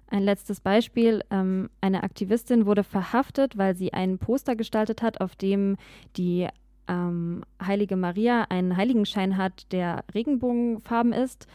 Ein 0.07 0.23
letztes 0.23 0.59
Beispiel. 0.61 1.23
Ähm, 1.31 1.69
eine 1.81 2.03
Aktivistin 2.03 2.65
wurde 2.65 2.83
verhaftet, 2.83 3.57
weil 3.57 3.75
sie 3.75 3.93
ein 3.93 4.19
Poster 4.19 4.55
gestaltet 4.55 5.01
hat, 5.01 5.21
auf 5.21 5.35
dem 5.35 5.77
die 6.17 6.47
ähm, 6.87 7.43
Heilige 7.61 7.95
Maria 7.95 8.45
einen 8.49 8.77
Heiligenschein 8.77 9.37
hat, 9.37 9.71
der 9.71 10.03
Regenbogenfarben 10.13 11.13
ist. 11.13 11.47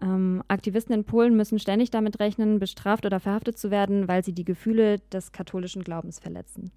Ähm, 0.00 0.42
Aktivisten 0.48 0.94
in 0.94 1.04
Polen 1.04 1.36
müssen 1.36 1.58
ständig 1.58 1.90
damit 1.90 2.20
rechnen, 2.20 2.58
bestraft 2.58 3.06
oder 3.06 3.20
verhaftet 3.20 3.58
zu 3.58 3.70
werden, 3.70 4.08
weil 4.08 4.24
sie 4.24 4.32
die 4.32 4.44
Gefühle 4.44 4.98
des 5.12 5.32
katholischen 5.32 5.84
Glaubens 5.84 6.18
verletzen. 6.18 6.70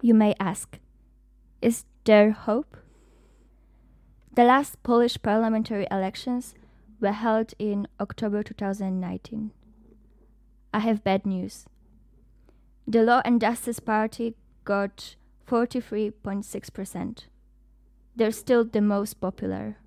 You 0.00 0.14
may 0.14 0.34
ask, 0.38 0.78
is 1.60 1.84
there 2.04 2.46
hope? 2.46 2.78
The 4.32 4.44
last 4.44 4.82
Polish 4.84 5.20
parliamentary 5.20 5.88
elections 5.90 6.54
were 7.00 7.12
held 7.12 7.52
in 7.58 7.88
October 7.98 8.44
2019. 8.44 9.50
I 10.72 10.78
have 10.78 11.02
bad 11.02 11.26
news. 11.26 11.66
The 12.86 13.02
Law 13.02 13.22
and 13.24 13.40
Justice 13.40 13.80
Party 13.80 14.36
got 14.64 15.16
43.6%. 15.48 17.24
They're 18.14 18.30
still 18.30 18.64
the 18.64 18.80
most 18.80 19.20
popular. 19.20 19.78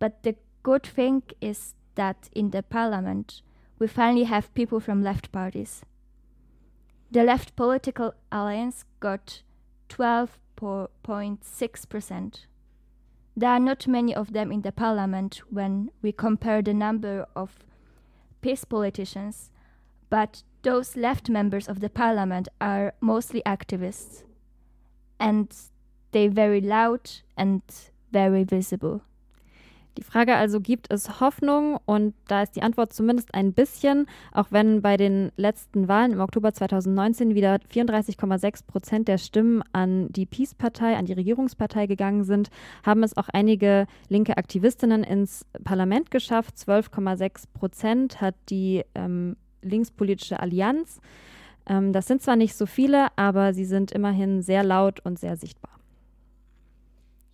But 0.00 0.22
the 0.24 0.34
good 0.64 0.82
thing 0.82 1.22
is 1.40 1.74
that 1.94 2.28
in 2.34 2.50
the 2.50 2.64
parliament, 2.64 3.42
we 3.78 3.86
finally 3.86 4.24
have 4.24 4.52
people 4.54 4.80
from 4.80 5.02
left 5.02 5.30
parties. 5.30 5.84
The 7.12 7.22
left 7.22 7.54
political 7.54 8.14
alliance 8.32 8.84
got 8.98 9.42
12.6%. 10.58 12.46
There 13.36 13.50
are 13.50 13.60
not 13.60 13.86
many 13.86 14.14
of 14.14 14.32
them 14.32 14.50
in 14.50 14.62
the 14.62 14.72
parliament 14.72 15.42
when 15.50 15.90
we 16.02 16.10
compare 16.10 16.60
the 16.60 16.74
number 16.74 17.26
of 17.36 17.64
peace 18.40 18.64
politicians, 18.64 19.50
but 20.10 20.42
those 20.62 20.96
left 20.96 21.28
members 21.28 21.68
of 21.68 21.80
the 21.80 21.88
parliament 21.88 22.48
are 22.60 22.94
mostly 23.00 23.42
activists. 23.46 24.24
And 25.20 25.54
they're 26.10 26.30
very 26.30 26.60
loud 26.60 27.10
and 27.36 27.62
very 28.10 28.42
visible. 28.42 29.02
Die 29.98 30.04
Frage 30.04 30.36
also, 30.36 30.60
gibt 30.60 30.92
es 30.92 31.18
Hoffnung? 31.20 31.76
Und 31.84 32.14
da 32.28 32.44
ist 32.44 32.54
die 32.54 32.62
Antwort 32.62 32.92
zumindest 32.92 33.34
ein 33.34 33.52
bisschen, 33.52 34.06
auch 34.30 34.46
wenn 34.50 34.80
bei 34.80 34.96
den 34.96 35.32
letzten 35.36 35.88
Wahlen 35.88 36.12
im 36.12 36.20
Oktober 36.20 36.54
2019 36.54 37.34
wieder 37.34 37.56
34,6 37.74 38.64
Prozent 38.64 39.08
der 39.08 39.18
Stimmen 39.18 39.60
an 39.72 40.06
die 40.12 40.24
Peace-Partei, 40.24 40.96
an 40.96 41.06
die 41.06 41.14
Regierungspartei 41.14 41.88
gegangen 41.88 42.22
sind, 42.22 42.48
haben 42.84 43.02
es 43.02 43.16
auch 43.16 43.28
einige 43.32 43.88
linke 44.08 44.36
Aktivistinnen 44.36 45.02
ins 45.02 45.44
Parlament 45.64 46.12
geschafft. 46.12 46.54
12,6 46.54 47.46
Prozent 47.52 48.20
hat 48.20 48.36
die 48.50 48.84
ähm, 48.94 49.34
linkspolitische 49.62 50.38
Allianz. 50.38 51.00
Ähm, 51.66 51.92
das 51.92 52.06
sind 52.06 52.22
zwar 52.22 52.36
nicht 52.36 52.54
so 52.54 52.66
viele, 52.66 53.08
aber 53.16 53.52
sie 53.52 53.64
sind 53.64 53.90
immerhin 53.90 54.42
sehr 54.42 54.62
laut 54.62 55.00
und 55.00 55.18
sehr 55.18 55.36
sichtbar. 55.36 55.77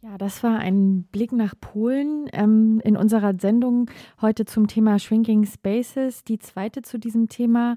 Ja, 0.05 0.19
das 0.19 0.43
war 0.43 0.59
ein 0.59 1.05
Blick 1.05 1.33
nach 1.33 1.55
Polen 1.59 2.29
ähm, 2.35 2.79
in 2.85 2.95
unserer 2.95 3.33
Sendung 3.41 3.91
heute 4.21 4.45
zum 4.45 4.67
Thema 4.67 4.99
Shrinking 4.99 5.47
Spaces, 5.47 6.25
die 6.25 6.39
zweite 6.39 6.83
zu 6.83 6.99
diesem 6.99 7.31
Thema. 7.31 7.77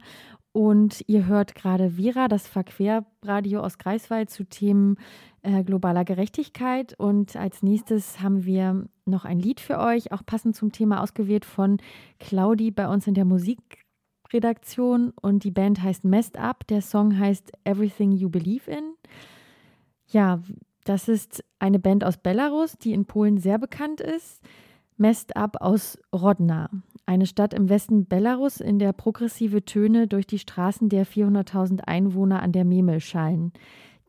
Und 0.51 1.05
ihr 1.07 1.27
hört 1.27 1.55
gerade 1.55 1.95
Vira, 1.95 2.27
das 2.27 2.45
Verquerradio 2.45 3.61
aus 3.61 3.77
Greifswald 3.77 4.29
zu 4.29 4.43
Themen 4.43 4.97
äh, 5.41 5.63
globaler 5.63 6.03
Gerechtigkeit. 6.03 6.95
Und 6.97 7.37
als 7.37 7.63
nächstes 7.63 8.19
haben 8.19 8.43
wir 8.43 8.89
noch 9.05 9.23
ein 9.23 9.39
Lied 9.39 9.61
für 9.61 9.79
euch, 9.79 10.11
auch 10.11 10.25
passend 10.25 10.53
zum 10.53 10.73
Thema 10.73 11.01
ausgewählt 11.03 11.45
von 11.45 11.77
Claudi 12.19 12.71
bei 12.71 12.89
uns 12.89 13.07
in 13.07 13.13
der 13.13 13.23
Musikredaktion. 13.23 15.13
Und 15.21 15.45
die 15.45 15.51
Band 15.51 15.81
heißt 15.81 16.03
Messed 16.03 16.37
Up. 16.37 16.67
Der 16.67 16.81
Song 16.81 17.17
heißt 17.17 17.53
Everything 17.63 18.11
You 18.11 18.27
Believe 18.27 18.69
in. 18.69 18.95
Ja, 20.09 20.41
das 20.87 21.09
ist 21.09 21.43
eine 21.59 21.79
Band 21.79 22.03
aus 22.03 22.17
Belarus, 22.17 22.77
die 22.77 22.93
in 22.93 23.05
Polen 23.05 23.37
sehr 23.37 23.59
bekannt 23.59 23.99
ist. 23.99 24.41
Messed 24.95 25.35
Up 25.35 25.57
aus 25.59 25.99
Rodna, 26.13 26.69
eine 27.05 27.27
Stadt 27.27 27.53
im 27.53 27.69
Westen 27.69 28.07
Belarus, 28.07 28.59
in 28.59 28.79
der 28.79 28.93
progressive 28.93 29.63
Töne 29.63 30.07
durch 30.07 30.25
die 30.25 30.39
Straßen 30.39 30.89
der 30.89 31.05
400.000 31.05 31.81
Einwohner 31.81 32.41
an 32.41 32.51
der 32.51 32.65
Memel 32.65 32.99
schallen. 32.99 33.53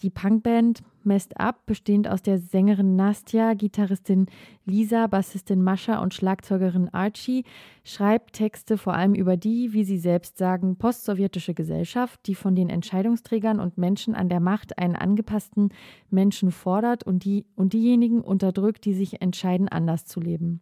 Die 0.01 0.11
Punkband 0.11 0.83
Messed 1.03 1.41
Up, 1.41 1.67
bestehend 1.67 2.07
aus 2.07 2.23
der 2.23 2.39
Sängerin 2.39 2.95
Nastja, 2.95 3.55
Gitarristin 3.55 4.27
Lisa, 4.65 5.09
Bassistin 5.09 5.61
Mascha 5.61 6.01
und 6.01 6.15
Schlagzeugerin 6.15 6.89
Archie, 6.91 7.45
schreibt 7.83 8.35
Texte 8.35 8.79
vor 8.79 8.95
allem 8.95 9.15
über 9.15 9.37
die, 9.37 9.73
wie 9.73 9.83
sie 9.83 9.99
selbst 9.99 10.39
sagen, 10.39 10.77
postsowjetische 10.77 11.53
Gesellschaft, 11.53 12.21
die 12.27 12.37
von 12.37 12.55
den 12.55 12.69
Entscheidungsträgern 12.69 13.59
und 13.59 13.77
Menschen 13.77 14.15
an 14.15 14.29
der 14.29 14.41
Macht 14.41 14.79
einen 14.79 14.95
angepassten 14.95 15.71
Menschen 16.11 16.53
fordert 16.53 17.03
und, 17.03 17.25
die, 17.25 17.47
und 17.57 17.73
diejenigen 17.73 18.21
unterdrückt, 18.21 18.85
die 18.85 18.95
sich 18.95 19.21
entscheiden, 19.21 19.69
anders 19.69 20.05
zu 20.05 20.21
leben. 20.21 20.61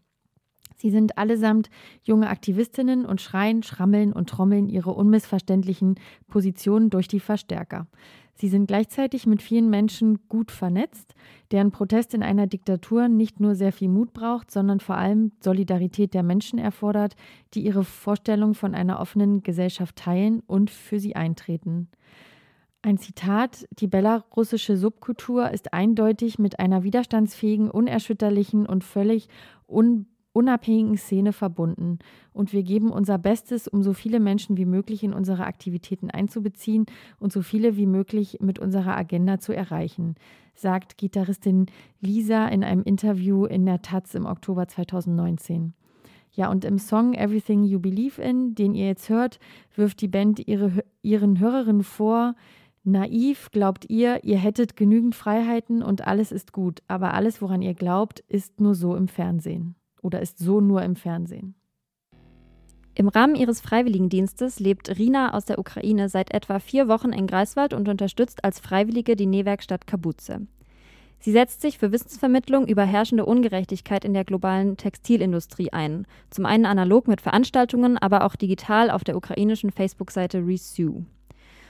Sie 0.79 0.91
sind 0.91 1.17
allesamt 1.17 1.71
junge 2.03 2.29
Aktivistinnen 2.29 3.07
und 3.07 3.21
schreien, 3.21 3.63
schrammeln 3.63 4.13
und 4.13 4.29
trommeln 4.29 4.69
ihre 4.69 4.93
unmissverständlichen 4.93 5.99
Positionen 6.29 6.91
durch 6.91 7.09
die 7.09 7.21
Verstärker. 7.21 7.87
Sie 8.39 8.49
sind 8.49 8.67
gleichzeitig 8.67 9.27
mit 9.27 9.41
vielen 9.41 9.71
Menschen 9.71 10.29
gut 10.29 10.51
vernetzt, 10.51 11.15
deren 11.53 11.71
Protest 11.71 12.13
in 12.13 12.23
einer 12.23 12.47
Diktatur 12.47 13.09
nicht 13.09 13.41
nur 13.41 13.55
sehr 13.55 13.73
viel 13.73 13.89
Mut 13.89 14.13
braucht, 14.13 14.51
sondern 14.51 14.79
vor 14.79 14.97
allem 14.97 15.33
Solidarität 15.41 16.13
der 16.13 16.23
Menschen 16.23 16.59
erfordert, 16.59 17.17
die 17.55 17.65
ihre 17.65 17.83
Vorstellung 17.83 18.55
von 18.55 18.75
einer 18.75 19.01
offenen 19.01 19.43
Gesellschaft 19.43 19.97
teilen 19.97 20.41
und 20.47 20.71
für 20.71 21.01
sie 21.01 21.17
eintreten. 21.17 21.89
Ein 22.83 22.99
Zitat, 22.99 23.67
die 23.71 23.89
belarussische 23.89 24.77
Subkultur 24.77 25.51
ist 25.51 25.73
eindeutig 25.73 26.39
mit 26.39 26.61
einer 26.61 26.85
widerstandsfähigen, 26.85 27.71
unerschütterlichen 27.71 28.67
und 28.67 28.85
völlig 28.85 29.29
un 29.67 30.07
unabhängigen 30.37 30.99
Szene 30.99 31.33
verbunden 31.33 31.99
und 32.35 32.53
wir 32.53 32.63
geben 32.63 32.91
unser 32.91 33.17
Bestes, 33.17 33.67
um 33.67 33.83
so 33.83 33.95
viele 33.95 34.21
Menschen 34.21 34.59
wie 34.59 34.67
möglich 34.67 35.03
in 35.03 35.15
unsere 35.15 35.47
Aktivitäten 35.47 36.11
einzubeziehen 36.11 36.85
und 37.19 37.33
so 37.33 37.41
viele 37.41 37.79
wie 37.79 37.87
möglich 37.87 38.39
mit 38.43 38.59
unserer 38.59 38.99
Agenda 38.99 39.39
zu 39.39 39.55
erreichen, 39.55 40.15
sagt 40.55 40.99
Gitarristin 40.99 41.67
Lisa 42.03 42.47
in 42.49 42.65
einem 42.65 42.83
Interview 42.83 43.47
in 43.47 43.65
der 43.65 43.81
Taz 43.81 44.15
im 44.15 44.27
Oktober 44.27 44.69
2019. 44.69 45.73
Ja, 46.33 46.51
und 46.51 46.67
im 46.67 46.79
Song 46.79 47.15
Everything 47.15 47.65
You 47.65 47.81
Believe 47.81 48.21
in, 48.21 48.55
den 48.55 48.75
ihr 48.75 48.89
jetzt 48.89 49.09
hört, 49.09 49.39
wirft 49.75 50.03
die 50.03 50.09
Band 50.09 50.47
ihre, 50.47 50.85
ihren 51.01 51.41
Hörerinnen 51.41 51.83
vor, 51.83 52.35
Naiv 52.85 53.51
glaubt 53.53 53.89
ihr, 53.89 54.23
ihr 54.23 54.37
hättet 54.37 54.77
genügend 54.77 55.15
Freiheiten 55.15 55.83
und 55.83 56.07
alles 56.07 56.31
ist 56.31 56.53
gut, 56.53 56.83
aber 56.89 57.15
alles, 57.15 57.41
woran 57.41 57.63
ihr 57.63 57.75
glaubt, 57.75 58.21
ist 58.29 58.61
nur 58.61 58.75
so 58.75 58.95
im 58.95 59.09
Fernsehen 59.09 59.77
oder 60.07 60.21
ist 60.21 60.39
so 60.39 60.61
nur 60.61 60.83
im 60.83 60.97
Fernsehen? 60.97 61.55
Im 62.95 63.09
Rahmen 63.09 63.35
ihres 63.35 63.61
Freiwilligendienstes 63.61 64.59
lebt 64.59 64.97
Rina 64.97 65.35
aus 65.35 65.45
der 65.45 65.59
Ukraine 65.59 66.09
seit 66.09 66.33
etwa 66.33 66.61
vier 66.61 66.89
Wochen 66.89 67.13
in 67.13 67.27
Greifswald 67.27 67.75
und 67.75 67.91
unterstützt 67.91 68.43
als 68.43 68.59
Freiwillige 68.59 69.17
die 69.17 69.27
Nähwerkstatt 69.27 69.87
Kabuze. 69.87 70.47
Sie 71.19 71.33
setzt 71.33 71.61
sich 71.61 71.77
für 71.77 71.93
Wissensvermittlung 71.93 72.67
über 72.67 72.85
herrschende 72.85 73.27
Ungerechtigkeit 73.27 74.05
in 74.05 74.15
der 74.15 74.25
globalen 74.25 74.77
Textilindustrie 74.77 75.73
ein. 75.73 76.07
Zum 76.31 76.47
einen 76.47 76.67
analog 76.67 77.09
mit 77.09 77.21
Veranstaltungen, 77.21 77.99
aber 77.99 78.25
auch 78.25 78.37
digital 78.37 78.91
auf 78.91 79.05
der 79.05 79.17
ukrainischen 79.17 79.73
Facebook-Seite 79.73 80.39
Resue. 80.39 81.05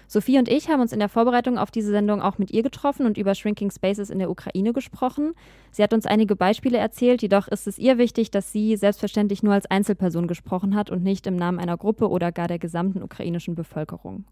Sophie 0.09 0.38
und 0.38 0.49
ich 0.49 0.69
haben 0.69 0.81
uns 0.81 0.92
in 0.92 1.01
der 1.01 1.09
Vorbereitung 1.09 1.59
auf 1.59 1.71
diese 1.71 1.90
Sendung 1.90 2.23
auch 2.23 2.38
mit 2.38 2.53
ihr 2.53 2.62
getroffen 2.62 3.07
und 3.07 3.19
über 3.19 3.35
Shrinking 3.35 3.71
Spaces 3.71 4.09
in 4.09 4.21
der 4.21 4.31
Ukraine 4.31 4.73
gesprochen. 4.73 5.35
Sie 5.73 5.83
hat 5.83 5.92
uns 5.92 6.07
einige 6.07 6.37
Beispiele 6.37 6.79
erzählt, 6.79 7.23
jedoch 7.23 7.49
ist 7.49 7.66
es 7.66 7.79
ihr 7.79 7.99
wichtig, 7.99 8.31
dass 8.31 8.53
sie 8.53 8.77
selbstverständlich 8.77 9.42
nur 9.42 9.55
als 9.55 9.71
Einzelperson 9.71 10.29
gesprochen 10.29 10.77
hat 10.77 10.90
und 10.90 11.03
nicht 11.03 11.27
im 11.27 11.35
Namen 11.37 11.59
einer 11.59 11.77
Gruppe 11.77 12.09
oder 12.09 12.31
gar 12.31 12.47
der 12.47 12.61
gesamten 12.61 13.03
ukrainischen 13.03 13.57
Bevölkerung. 13.57 14.25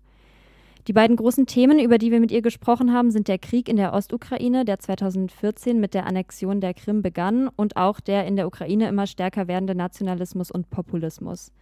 Die 0.86 0.92
beiden 0.92 1.16
großen 1.16 1.46
Themen, 1.46 1.78
über 1.78 1.96
die 1.96 2.12
wir 2.12 2.20
mit 2.20 2.30
ihr 2.30 2.42
gesprochen 2.42 2.92
haben, 2.92 3.10
sind 3.10 3.26
der 3.26 3.38
Krieg 3.38 3.70
in 3.70 3.76
der 3.76 3.94
Ostukraine, 3.94 4.66
der 4.66 4.78
2014 4.78 5.80
mit 5.80 5.94
der 5.94 6.06
Annexion 6.06 6.60
der 6.60 6.74
Krim 6.74 7.00
begann, 7.00 7.48
und 7.48 7.76
auch 7.78 8.00
der 8.00 8.26
in 8.26 8.36
der 8.36 8.46
Ukraine 8.46 8.86
immer 8.88 9.06
stärker 9.06 9.48
werdende 9.48 9.74
Nationalismus 9.74 10.50
und 10.50 10.68
Populismus. 10.68 11.52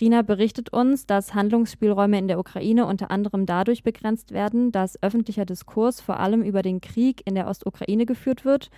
Rina 0.00 0.22
berichtet 0.22 0.72
uns, 0.72 1.06
dass 1.06 1.34
Handlungsspielräume 1.34 2.18
in 2.18 2.28
der 2.28 2.38
Ukraine 2.38 2.86
unter 2.86 3.10
anderem 3.10 3.46
dadurch 3.46 3.82
begrenzt 3.82 4.32
werden, 4.32 4.72
dass 4.72 5.02
öffentlicher 5.02 5.46
Diskurs 5.46 6.00
vor 6.00 6.20
allem 6.20 6.42
über 6.42 6.62
den 6.62 6.80
Krieg 6.80 7.22
in 7.24 7.34
der 7.34 7.48
Ostukraine 7.48 8.04
geführt 8.04 8.44
wird. 8.44 8.70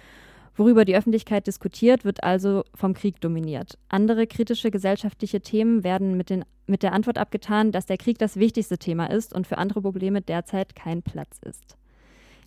Worüber 0.54 0.84
die 0.84 0.96
Öffentlichkeit 0.96 1.46
diskutiert, 1.46 2.04
wird 2.04 2.24
also 2.24 2.64
vom 2.74 2.94
Krieg 2.94 3.20
dominiert. 3.20 3.78
Andere 3.88 4.26
kritische 4.26 4.70
gesellschaftliche 4.70 5.40
Themen 5.40 5.84
werden 5.84 6.16
mit, 6.16 6.30
den, 6.30 6.44
mit 6.66 6.82
der 6.82 6.92
Antwort 6.92 7.18
abgetan, 7.18 7.70
dass 7.72 7.86
der 7.86 7.96
Krieg 7.96 8.18
das 8.18 8.36
wichtigste 8.36 8.78
Thema 8.78 9.06
ist 9.06 9.32
und 9.32 9.46
für 9.46 9.58
andere 9.58 9.82
Probleme 9.82 10.20
derzeit 10.20 10.74
kein 10.74 11.02
Platz 11.02 11.38
ist. 11.44 11.76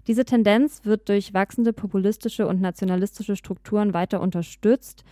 Diese 0.08 0.26
Tendenz 0.26 0.84
wird 0.84 1.10
durch 1.10 1.34
wachsende 1.34 1.74
populistische 1.74 2.48
und 2.48 2.60
nationalistische 2.60 3.36
Strukturen 3.36 3.94
weiter 3.94 4.20
unterstützt. 4.20 5.04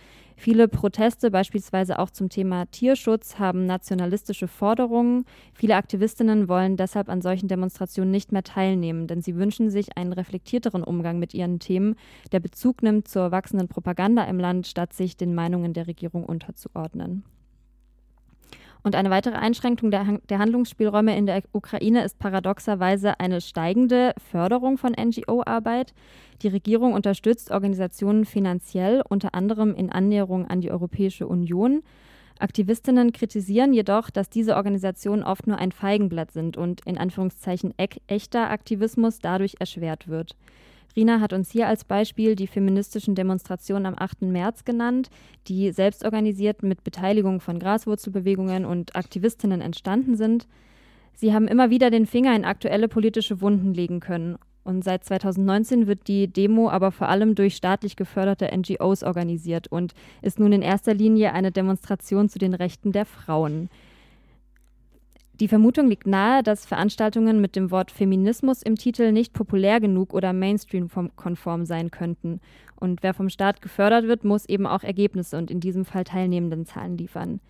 Viele 0.42 0.68
Proteste, 0.68 1.30
beispielsweise 1.30 1.98
auch 1.98 2.08
zum 2.08 2.30
Thema 2.30 2.64
Tierschutz, 2.64 3.38
haben 3.38 3.66
nationalistische 3.66 4.48
Forderungen. 4.48 5.26
Viele 5.52 5.76
Aktivistinnen 5.76 6.48
wollen 6.48 6.78
deshalb 6.78 7.10
an 7.10 7.20
solchen 7.20 7.46
Demonstrationen 7.46 8.10
nicht 8.10 8.32
mehr 8.32 8.42
teilnehmen, 8.42 9.06
denn 9.06 9.20
sie 9.20 9.36
wünschen 9.36 9.68
sich 9.68 9.98
einen 9.98 10.14
reflektierteren 10.14 10.82
Umgang 10.82 11.18
mit 11.18 11.34
ihren 11.34 11.58
Themen, 11.58 11.94
der 12.32 12.40
Bezug 12.40 12.82
nimmt 12.82 13.06
zur 13.06 13.32
wachsenden 13.32 13.68
Propaganda 13.68 14.24
im 14.24 14.38
Land, 14.38 14.66
statt 14.66 14.94
sich 14.94 15.18
den 15.18 15.34
Meinungen 15.34 15.74
der 15.74 15.88
Regierung 15.88 16.24
unterzuordnen. 16.24 17.22
Und 18.82 18.94
eine 18.94 19.10
weitere 19.10 19.34
Einschränkung 19.34 19.90
der, 19.90 20.18
der, 20.28 20.38
Handlungsspielräume 20.38 21.16
in 21.16 21.26
der 21.26 21.42
Ukraine 21.52 22.02
ist 22.02 22.18
paradoxerweise 22.18 23.20
eine 23.20 23.40
steigende 23.40 24.14
Förderung 24.30 24.78
von 24.78 24.92
NGO-Arbeit. 24.92 25.92
Die 26.42 26.48
Regierung 26.48 26.94
unterstützt 26.94 27.50
Organisationen 27.50 28.24
finanziell, 28.24 29.02
unter 29.06 29.34
anderem 29.34 29.74
in 29.74 29.92
Annäherung 29.92 30.46
an 30.46 30.62
die 30.62 30.70
Europäische 30.70 31.26
Union. 31.26 31.82
Aktivistinnen 32.38 33.12
kritisieren 33.12 33.74
jedoch, 33.74 34.08
dass 34.08 34.30
diese 34.30 34.56
Organisationen 34.56 35.22
oft 35.22 35.46
nur 35.46 35.58
ein 35.58 35.72
Feigenblatt 35.72 36.32
sind 36.32 36.56
und 36.56 36.80
in 36.86 36.96
Anführungszeichen 36.96 37.74
echter 38.06 38.50
Aktivismus 38.50 39.18
dadurch 39.18 39.56
erschwert 39.58 40.08
wird. 40.08 40.36
Rina 40.96 41.20
hat 41.20 41.32
uns 41.32 41.50
hier 41.50 41.68
als 41.68 41.84
Beispiel 41.84 42.34
die 42.34 42.46
feministischen 42.46 43.14
Demonstrationen 43.14 43.86
am 43.86 43.94
8. 43.96 44.22
März 44.22 44.64
genannt, 44.64 45.08
die 45.46 45.70
selbstorganisiert 45.72 46.62
mit 46.62 46.82
Beteiligung 46.82 47.40
von 47.40 47.58
Graswurzelbewegungen 47.58 48.64
und 48.64 48.96
Aktivistinnen 48.96 49.60
entstanden 49.60 50.16
sind. 50.16 50.48
Sie 51.14 51.32
haben 51.32 51.48
immer 51.48 51.70
wieder 51.70 51.90
den 51.90 52.06
Finger 52.06 52.34
in 52.34 52.44
aktuelle 52.44 52.88
politische 52.88 53.40
Wunden 53.40 53.74
legen 53.74 54.00
können. 54.00 54.36
Und 54.62 54.84
seit 54.84 55.04
2019 55.04 55.86
wird 55.86 56.06
die 56.06 56.28
Demo 56.28 56.68
aber 56.68 56.92
vor 56.92 57.08
allem 57.08 57.34
durch 57.34 57.56
staatlich 57.56 57.96
geförderte 57.96 58.50
NGOs 58.54 59.02
organisiert 59.02 59.68
und 59.68 59.94
ist 60.22 60.38
nun 60.38 60.52
in 60.52 60.62
erster 60.62 60.92
Linie 60.92 61.32
eine 61.32 61.50
Demonstration 61.50 62.28
zu 62.28 62.38
den 62.38 62.54
Rechten 62.54 62.92
der 62.92 63.06
Frauen. 63.06 63.70
Die 65.40 65.48
Vermutung 65.48 65.88
liegt 65.88 66.06
nahe, 66.06 66.42
dass 66.42 66.66
Veranstaltungen 66.66 67.40
mit 67.40 67.56
dem 67.56 67.70
Wort 67.70 67.90
Feminismus 67.90 68.62
im 68.62 68.76
Titel 68.76 69.10
nicht 69.10 69.32
populär 69.32 69.80
genug 69.80 70.12
oder 70.12 70.34
Mainstream-konform 70.34 71.64
sein 71.64 71.90
könnten. 71.90 72.40
Und 72.76 73.02
wer 73.02 73.14
vom 73.14 73.30
Staat 73.30 73.62
gefördert 73.62 74.06
wird, 74.06 74.22
muss 74.22 74.44
eben 74.44 74.66
auch 74.66 74.82
Ergebnisse 74.82 75.38
und 75.38 75.50
in 75.50 75.60
diesem 75.60 75.86
Fall 75.86 76.04
teilnehmenden 76.04 76.66
Zahlen 76.66 76.98
liefern. 76.98 77.40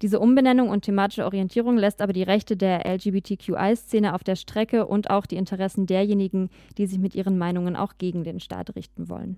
Diese 0.00 0.20
Umbenennung 0.20 0.70
und 0.70 0.86
thematische 0.86 1.26
Orientierung 1.26 1.76
lässt 1.76 2.00
aber 2.00 2.14
die 2.14 2.22
Rechte 2.22 2.56
der 2.56 2.86
LGBTQI-Szene 2.86 4.14
auf 4.14 4.24
der 4.24 4.36
Strecke 4.36 4.86
und 4.86 5.10
auch 5.10 5.26
die 5.26 5.36
Interessen 5.36 5.84
derjenigen, 5.84 6.48
die 6.78 6.86
sich 6.86 6.98
mit 6.98 7.14
ihren 7.14 7.36
Meinungen 7.36 7.76
auch 7.76 7.98
gegen 7.98 8.24
den 8.24 8.40
Staat 8.40 8.74
richten 8.74 9.10
wollen. 9.10 9.36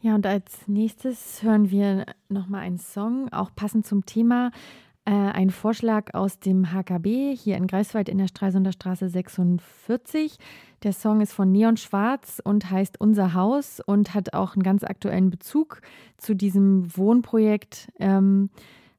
Ja, 0.00 0.16
und 0.16 0.26
als 0.26 0.68
nächstes 0.68 1.42
hören 1.42 1.70
wir 1.70 2.04
nochmal 2.28 2.60
einen 2.60 2.78
Song, 2.78 3.32
auch 3.32 3.50
passend 3.54 3.86
zum 3.86 4.04
Thema 4.04 4.50
äh, 5.06 5.10
ein 5.10 5.50
Vorschlag 5.50 6.14
aus 6.14 6.38
dem 6.38 6.72
HKB 6.72 7.34
hier 7.36 7.56
in 7.56 7.66
Greifswald 7.66 8.08
in 8.08 8.18
der 8.18 8.28
Stralsunder 8.28 8.72
Straße 8.72 9.08
46. 9.08 10.38
Der 10.82 10.92
Song 10.92 11.20
ist 11.20 11.32
von 11.32 11.52
Neon 11.52 11.76
Schwarz 11.76 12.40
und 12.42 12.70
heißt 12.70 13.00
Unser 13.00 13.34
Haus 13.34 13.80
und 13.80 14.14
hat 14.14 14.32
auch 14.32 14.54
einen 14.54 14.62
ganz 14.62 14.82
aktuellen 14.82 15.30
Bezug 15.30 15.82
zu 16.16 16.34
diesem 16.34 16.96
Wohnprojekt 16.96 17.92
ähm, 17.98 18.50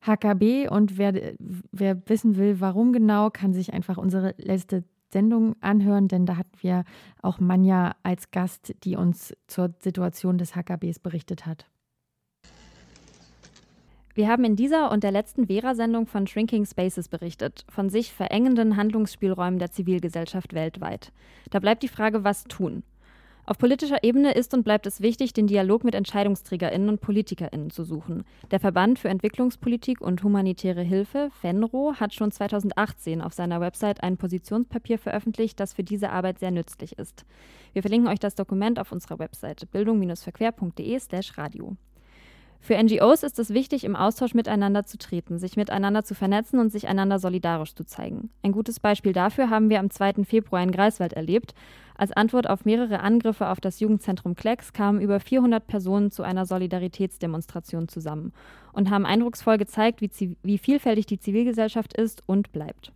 HKB. 0.01 0.69
Und 0.69 0.97
wer, 0.97 1.33
wer 1.71 2.07
wissen 2.07 2.37
will, 2.37 2.59
warum 2.59 2.93
genau, 2.93 3.29
kann 3.29 3.53
sich 3.53 3.73
einfach 3.73 3.97
unsere 3.97 4.35
letzte 4.37 4.83
Sendung 5.11 5.55
anhören, 5.61 6.07
denn 6.07 6.25
da 6.25 6.37
hatten 6.37 6.57
wir 6.61 6.83
auch 7.21 7.39
Manja 7.39 7.95
als 8.03 8.31
Gast, 8.31 8.75
die 8.83 8.95
uns 8.95 9.33
zur 9.47 9.73
Situation 9.79 10.37
des 10.37 10.55
HKBs 10.55 10.99
berichtet 10.99 11.45
hat. 11.45 11.67
Wir 14.15 14.29
haben 14.29 14.45
in 14.45 14.55
dieser 14.55 14.93
und 14.93 15.03
der 15.03 15.11
letzten 15.11 15.47
Vera-Sendung 15.47 16.07
von 16.07 16.25
Shrinking 16.25 16.65
Spaces 16.65 17.09
berichtet, 17.09 17.65
von 17.67 17.89
sich 17.89 18.13
verengenden 18.13 18.77
Handlungsspielräumen 18.77 19.59
der 19.59 19.71
Zivilgesellschaft 19.71 20.53
weltweit. 20.53 21.11
Da 21.49 21.59
bleibt 21.59 21.83
die 21.83 21.89
Frage, 21.89 22.23
was 22.23 22.45
tun? 22.45 22.83
Auf 23.45 23.57
politischer 23.57 24.05
Ebene 24.05 24.31
ist 24.31 24.53
und 24.53 24.63
bleibt 24.63 24.87
es 24.87 25.01
wichtig, 25.01 25.33
den 25.33 25.47
Dialog 25.47 25.83
mit 25.83 25.95
EntscheidungsträgerInnen 25.95 26.87
und 26.87 27.01
PolitikerInnen 27.01 27.71
zu 27.71 27.83
suchen. 27.83 28.23
Der 28.51 28.61
Verband 28.61 28.99
für 28.99 29.09
Entwicklungspolitik 29.09 29.99
und 29.99 30.23
humanitäre 30.23 30.81
Hilfe, 30.81 31.29
FENRO, 31.41 31.95
hat 31.99 32.13
schon 32.13 32.31
2018 32.31 33.21
auf 33.21 33.33
seiner 33.33 33.59
Website 33.59 34.01
ein 34.01 34.15
Positionspapier 34.15 34.97
veröffentlicht, 34.97 35.59
das 35.59 35.73
für 35.73 35.83
diese 35.83 36.11
Arbeit 36.11 36.39
sehr 36.39 36.51
nützlich 36.51 36.97
ist. 36.97 37.25
Wir 37.73 37.81
verlinken 37.81 38.09
euch 38.09 38.19
das 38.19 38.35
Dokument 38.35 38.79
auf 38.79 38.93
unserer 38.93 39.19
Website 39.19 39.69
bildung-verquer.de/slash 39.71 41.37
radio. 41.37 41.75
Für 42.65 42.81
NGOs 42.81 43.21
ist 43.21 43.37
es 43.37 43.51
wichtig, 43.51 43.83
im 43.83 43.95
Austausch 43.95 44.33
miteinander 44.33 44.87
zu 44.87 44.97
treten, 44.97 45.37
sich 45.37 45.55
miteinander 45.55 46.03
zu 46.03 46.15
vernetzen 46.15 46.57
und 46.57 46.71
sich 46.71 46.87
einander 46.87 47.19
solidarisch 47.19 47.75
zu 47.75 47.83
zeigen. 47.83 48.31
Ein 48.41 48.53
gutes 48.53 48.79
Beispiel 48.79 49.13
dafür 49.13 49.51
haben 49.51 49.69
wir 49.69 49.79
am 49.79 49.91
2. 49.91 50.23
Februar 50.23 50.63
in 50.63 50.71
Greifswald 50.71 51.13
erlebt. 51.13 51.53
Als 51.95 52.11
Antwort 52.11 52.49
auf 52.49 52.65
mehrere 52.65 53.01
Angriffe 53.01 53.49
auf 53.49 53.61
das 53.61 53.81
Jugendzentrum 53.81 54.33
Klecks 54.33 54.73
kamen 54.73 54.99
über 54.99 55.19
400 55.19 55.67
Personen 55.67 56.09
zu 56.09 56.23
einer 56.23 56.47
Solidaritätsdemonstration 56.47 57.87
zusammen 57.87 58.33
und 58.73 58.89
haben 58.89 59.05
eindrucksvoll 59.05 59.59
gezeigt, 59.59 60.01
wie, 60.01 60.35
wie 60.41 60.57
vielfältig 60.57 61.05
die 61.05 61.19
Zivilgesellschaft 61.19 61.95
ist 61.95 62.23
und 62.25 62.51
bleibt. 62.51 62.91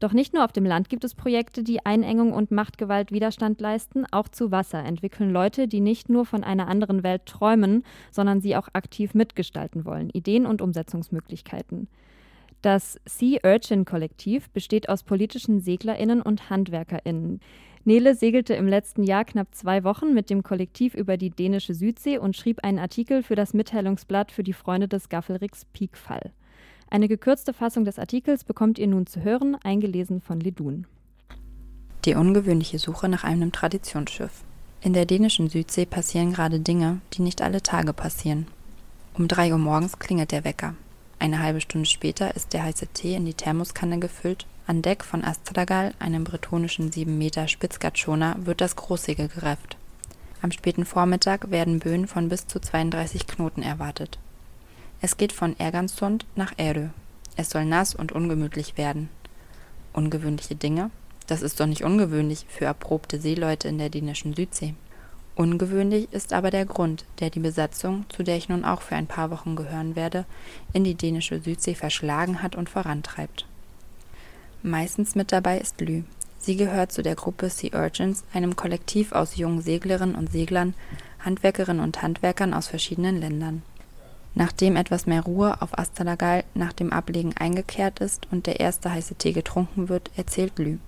Doch 0.00 0.12
nicht 0.12 0.34
nur 0.34 0.44
auf 0.44 0.52
dem 0.52 0.64
Land 0.64 0.88
gibt 0.88 1.04
es 1.04 1.14
Projekte, 1.14 1.62
die 1.62 1.84
Einengung 1.84 2.32
und 2.32 2.50
Machtgewalt 2.50 3.12
Widerstand 3.12 3.60
leisten, 3.60 4.04
auch 4.10 4.28
zu 4.28 4.50
Wasser 4.50 4.84
entwickeln 4.84 5.30
Leute, 5.30 5.68
die 5.68 5.80
nicht 5.80 6.08
nur 6.08 6.26
von 6.26 6.44
einer 6.44 6.68
anderen 6.68 7.02
Welt 7.02 7.26
träumen, 7.26 7.84
sondern 8.10 8.40
sie 8.40 8.56
auch 8.56 8.68
aktiv 8.72 9.14
mitgestalten 9.14 9.84
wollen, 9.84 10.10
Ideen 10.10 10.46
und 10.46 10.60
Umsetzungsmöglichkeiten. 10.62 11.88
Das 12.62 12.98
Sea 13.04 13.40
Urchin 13.44 13.84
Kollektiv 13.84 14.48
besteht 14.50 14.88
aus 14.88 15.02
politischen 15.02 15.60
SeglerInnen 15.60 16.22
und 16.22 16.48
HandwerkerInnen. 16.48 17.40
Nele 17.84 18.14
segelte 18.14 18.54
im 18.54 18.66
letzten 18.66 19.02
Jahr 19.02 19.26
knapp 19.26 19.54
zwei 19.54 19.84
Wochen 19.84 20.14
mit 20.14 20.30
dem 20.30 20.42
Kollektiv 20.42 20.94
über 20.94 21.18
die 21.18 21.28
dänische 21.28 21.74
Südsee 21.74 22.16
und 22.16 22.34
schrieb 22.34 22.64
einen 22.64 22.78
Artikel 22.78 23.22
für 23.22 23.34
das 23.34 23.52
Mitteilungsblatt 23.52 24.32
für 24.32 24.42
die 24.42 24.54
Freunde 24.54 24.88
des 24.88 25.10
Gaffelricks 25.10 25.66
Peakfall. 25.66 26.32
Eine 26.90 27.08
gekürzte 27.08 27.52
Fassung 27.52 27.84
des 27.84 27.98
Artikels 27.98 28.44
bekommt 28.44 28.78
ihr 28.78 28.86
nun 28.86 29.06
zu 29.06 29.22
hören, 29.22 29.56
eingelesen 29.62 30.20
von 30.20 30.40
Ledun. 30.40 30.86
Die 32.04 32.14
ungewöhnliche 32.14 32.78
Suche 32.78 33.08
nach 33.08 33.24
einem 33.24 33.50
Traditionsschiff. 33.50 34.44
In 34.82 34.92
der 34.92 35.06
dänischen 35.06 35.48
Südsee 35.48 35.86
passieren 35.86 36.34
gerade 36.34 36.60
Dinge, 36.60 37.00
die 37.14 37.22
nicht 37.22 37.40
alle 37.40 37.62
Tage 37.62 37.94
passieren. 37.94 38.46
Um 39.14 39.28
drei 39.28 39.52
Uhr 39.52 39.58
morgens 39.58 39.98
klingelt 39.98 40.30
der 40.30 40.44
Wecker. 40.44 40.74
Eine 41.18 41.42
halbe 41.42 41.62
Stunde 41.62 41.88
später 41.88 42.36
ist 42.36 42.52
der 42.52 42.64
heiße 42.64 42.88
Tee 42.88 43.14
in 43.14 43.24
die 43.24 43.32
Thermoskanne 43.32 43.98
gefüllt. 43.98 44.46
An 44.66 44.82
Deck 44.82 45.04
von 45.04 45.24
Astragal, 45.24 45.94
einem 45.98 46.24
bretonischen 46.24 46.92
7 46.92 47.16
Meter 47.16 47.48
Spitzgatschona, 47.48 48.36
wird 48.40 48.60
das 48.60 48.76
Großsegel 48.76 49.28
gerefft. 49.28 49.78
Am 50.42 50.50
späten 50.50 50.84
Vormittag 50.84 51.50
werden 51.50 51.78
Böen 51.78 52.06
von 52.06 52.28
bis 52.28 52.46
zu 52.46 52.60
32 52.60 53.26
Knoten 53.26 53.62
erwartet. 53.62 54.18
Es 55.04 55.18
geht 55.18 55.34
von 55.34 55.54
Ergansund 55.60 56.24
nach 56.34 56.54
Ärö. 56.56 56.88
Es 57.36 57.50
soll 57.50 57.66
nass 57.66 57.94
und 57.94 58.12
ungemütlich 58.12 58.78
werden. 58.78 59.10
Ungewöhnliche 59.92 60.54
Dinge? 60.54 60.90
Das 61.26 61.42
ist 61.42 61.60
doch 61.60 61.66
nicht 61.66 61.84
ungewöhnlich 61.84 62.46
für 62.48 62.64
erprobte 62.64 63.20
Seeleute 63.20 63.68
in 63.68 63.76
der 63.76 63.90
dänischen 63.90 64.32
Südsee. 64.32 64.72
Ungewöhnlich 65.36 66.10
ist 66.10 66.32
aber 66.32 66.50
der 66.50 66.64
Grund, 66.64 67.04
der 67.20 67.28
die 67.28 67.40
Besatzung, 67.40 68.06
zu 68.08 68.22
der 68.22 68.38
ich 68.38 68.48
nun 68.48 68.64
auch 68.64 68.80
für 68.80 68.96
ein 68.96 69.06
paar 69.06 69.30
Wochen 69.30 69.56
gehören 69.56 69.94
werde, 69.94 70.24
in 70.72 70.84
die 70.84 70.94
dänische 70.94 71.38
Südsee 71.38 71.74
verschlagen 71.74 72.42
hat 72.42 72.56
und 72.56 72.70
vorantreibt. 72.70 73.44
Meistens 74.62 75.14
mit 75.14 75.32
dabei 75.32 75.58
ist 75.58 75.82
Lü. 75.82 76.04
Sie 76.38 76.56
gehört 76.56 76.92
zu 76.92 77.02
der 77.02 77.14
Gruppe 77.14 77.50
Sea 77.50 77.78
Urchins, 77.78 78.24
einem 78.32 78.56
Kollektiv 78.56 79.12
aus 79.12 79.36
jungen 79.36 79.60
Seglerinnen 79.60 80.14
und 80.14 80.32
Seglern, 80.32 80.72
Handwerkerinnen 81.18 81.84
und 81.84 82.00
Handwerkern 82.00 82.54
aus 82.54 82.68
verschiedenen 82.68 83.20
Ländern. 83.20 83.62
Nachdem 84.34 84.74
etwas 84.74 85.06
mehr 85.06 85.22
Ruhe 85.22 85.60
auf 85.62 85.78
Astalagal 85.78 86.44
nach 86.54 86.72
dem 86.72 86.92
Ablegen 86.92 87.36
eingekehrt 87.36 88.00
ist 88.00 88.26
und 88.32 88.46
der 88.46 88.58
erste 88.58 88.90
heiße 88.90 89.14
Tee 89.14 89.32
getrunken 89.32 89.88
wird, 89.88 90.10
erzählt 90.16 90.58
Lü. 90.58 90.78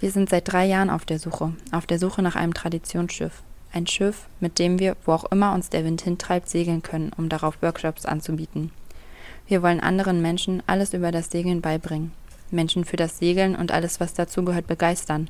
Wir 0.00 0.10
sind 0.10 0.30
seit 0.30 0.50
drei 0.50 0.66
Jahren 0.66 0.90
auf 0.90 1.04
der 1.04 1.18
Suche, 1.18 1.52
auf 1.72 1.86
der 1.86 1.98
Suche 1.98 2.22
nach 2.22 2.36
einem 2.36 2.54
Traditionsschiff. 2.54 3.42
Ein 3.72 3.86
Schiff, 3.86 4.28
mit 4.40 4.58
dem 4.58 4.78
wir, 4.78 4.96
wo 5.04 5.12
auch 5.12 5.24
immer 5.30 5.52
uns 5.52 5.68
der 5.68 5.84
Wind 5.84 6.00
hintreibt, 6.00 6.48
segeln 6.48 6.82
können, 6.82 7.12
um 7.16 7.28
darauf 7.28 7.60
Workshops 7.60 8.06
anzubieten. 8.06 8.70
Wir 9.46 9.62
wollen 9.62 9.80
anderen 9.80 10.22
Menschen 10.22 10.62
alles 10.66 10.94
über 10.94 11.12
das 11.12 11.30
Segeln 11.30 11.60
beibringen. 11.60 12.12
Menschen 12.50 12.84
für 12.84 12.96
das 12.96 13.18
Segeln 13.18 13.54
und 13.56 13.72
alles, 13.72 14.00
was 14.00 14.14
dazugehört, 14.14 14.66
begeistern, 14.66 15.28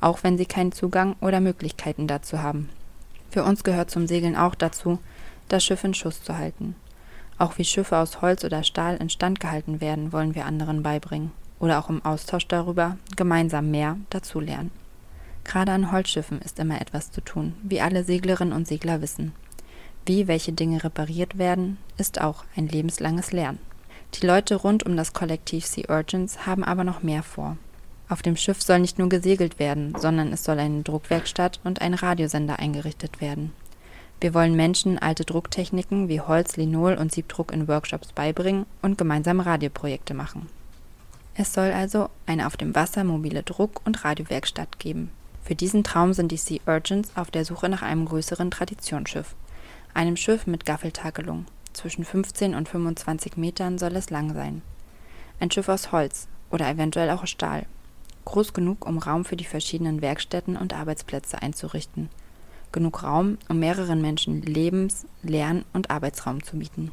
auch 0.00 0.22
wenn 0.22 0.38
sie 0.38 0.46
keinen 0.46 0.72
Zugang 0.72 1.16
oder 1.20 1.40
Möglichkeiten 1.40 2.06
dazu 2.06 2.42
haben. 2.42 2.70
Für 3.30 3.44
uns 3.44 3.64
gehört 3.64 3.90
zum 3.90 4.06
Segeln 4.06 4.36
auch 4.36 4.54
dazu, 4.54 4.98
das 5.48 5.64
Schiff 5.64 5.84
in 5.84 5.94
Schuss 5.94 6.22
zu 6.22 6.36
halten. 6.36 6.74
Auch 7.42 7.58
wie 7.58 7.64
Schiffe 7.64 7.96
aus 7.96 8.22
Holz 8.22 8.44
oder 8.44 8.62
Stahl 8.62 8.98
instand 8.98 9.40
gehalten 9.40 9.80
werden, 9.80 10.12
wollen 10.12 10.36
wir 10.36 10.46
anderen 10.46 10.84
beibringen. 10.84 11.32
Oder 11.58 11.80
auch 11.80 11.90
im 11.90 12.04
Austausch 12.04 12.46
darüber 12.46 12.98
gemeinsam 13.16 13.68
mehr 13.68 13.96
dazulernen. 14.10 14.70
Gerade 15.42 15.72
an 15.72 15.90
Holzschiffen 15.90 16.40
ist 16.40 16.60
immer 16.60 16.80
etwas 16.80 17.10
zu 17.10 17.20
tun, 17.20 17.54
wie 17.64 17.80
alle 17.80 18.04
Seglerinnen 18.04 18.52
und 18.52 18.68
Segler 18.68 19.02
wissen. 19.02 19.32
Wie 20.06 20.28
welche 20.28 20.52
Dinge 20.52 20.84
repariert 20.84 21.36
werden, 21.36 21.78
ist 21.96 22.20
auch 22.20 22.44
ein 22.54 22.68
lebenslanges 22.68 23.32
Lernen. 23.32 23.58
Die 24.14 24.24
Leute 24.24 24.54
rund 24.54 24.86
um 24.86 24.96
das 24.96 25.12
Kollektiv 25.12 25.66
Sea 25.66 25.90
Urgents 25.90 26.46
haben 26.46 26.62
aber 26.62 26.84
noch 26.84 27.02
mehr 27.02 27.24
vor. 27.24 27.56
Auf 28.08 28.22
dem 28.22 28.36
Schiff 28.36 28.62
soll 28.62 28.78
nicht 28.78 29.00
nur 29.00 29.08
gesegelt 29.08 29.58
werden, 29.58 29.96
sondern 29.98 30.32
es 30.32 30.44
soll 30.44 30.60
eine 30.60 30.82
Druckwerkstatt 30.84 31.58
und 31.64 31.80
ein 31.80 31.94
Radiosender 31.94 32.60
eingerichtet 32.60 33.20
werden. 33.20 33.50
Wir 34.22 34.34
wollen 34.34 34.54
Menschen 34.54 35.00
alte 35.00 35.24
Drucktechniken 35.24 36.08
wie 36.08 36.20
Holz, 36.20 36.56
Linol 36.56 36.94
und 36.94 37.10
Siebdruck 37.10 37.52
in 37.52 37.66
Workshops 37.66 38.12
beibringen 38.12 38.66
und 38.80 38.96
gemeinsam 38.96 39.40
Radioprojekte 39.40 40.14
machen. 40.14 40.48
Es 41.34 41.52
soll 41.52 41.72
also 41.72 42.08
eine 42.24 42.46
auf 42.46 42.56
dem 42.56 42.72
Wasser 42.76 43.02
mobile 43.02 43.42
Druck- 43.42 43.80
und 43.84 44.04
Radiowerkstatt 44.04 44.78
geben. 44.78 45.10
Für 45.42 45.56
diesen 45.56 45.82
Traum 45.82 46.12
sind 46.12 46.30
die 46.30 46.36
Sea 46.36 46.60
Urchins 46.68 47.10
auf 47.16 47.32
der 47.32 47.44
Suche 47.44 47.68
nach 47.68 47.82
einem 47.82 48.04
größeren 48.04 48.52
Traditionsschiff. 48.52 49.34
Einem 49.92 50.16
Schiff 50.16 50.46
mit 50.46 50.66
Gaffeltakelung. 50.66 51.46
Zwischen 51.72 52.04
15 52.04 52.54
und 52.54 52.68
25 52.68 53.36
Metern 53.36 53.76
soll 53.76 53.96
es 53.96 54.10
lang 54.10 54.34
sein. 54.34 54.62
Ein 55.40 55.50
Schiff 55.50 55.68
aus 55.68 55.90
Holz 55.90 56.28
oder 56.48 56.68
eventuell 56.68 57.10
auch 57.10 57.26
Stahl. 57.26 57.66
Groß 58.24 58.52
genug, 58.52 58.86
um 58.86 58.98
Raum 58.98 59.24
für 59.24 59.36
die 59.36 59.44
verschiedenen 59.44 60.00
Werkstätten 60.00 60.56
und 60.56 60.74
Arbeitsplätze 60.74 61.42
einzurichten– 61.42 62.08
genug 62.72 63.02
Raum, 63.02 63.38
um 63.48 63.58
mehreren 63.58 64.00
Menschen 64.00 64.42
Lebens-, 64.42 65.06
Lern- 65.22 65.64
und 65.72 65.90
Arbeitsraum 65.90 66.42
zu 66.42 66.58
bieten. 66.58 66.90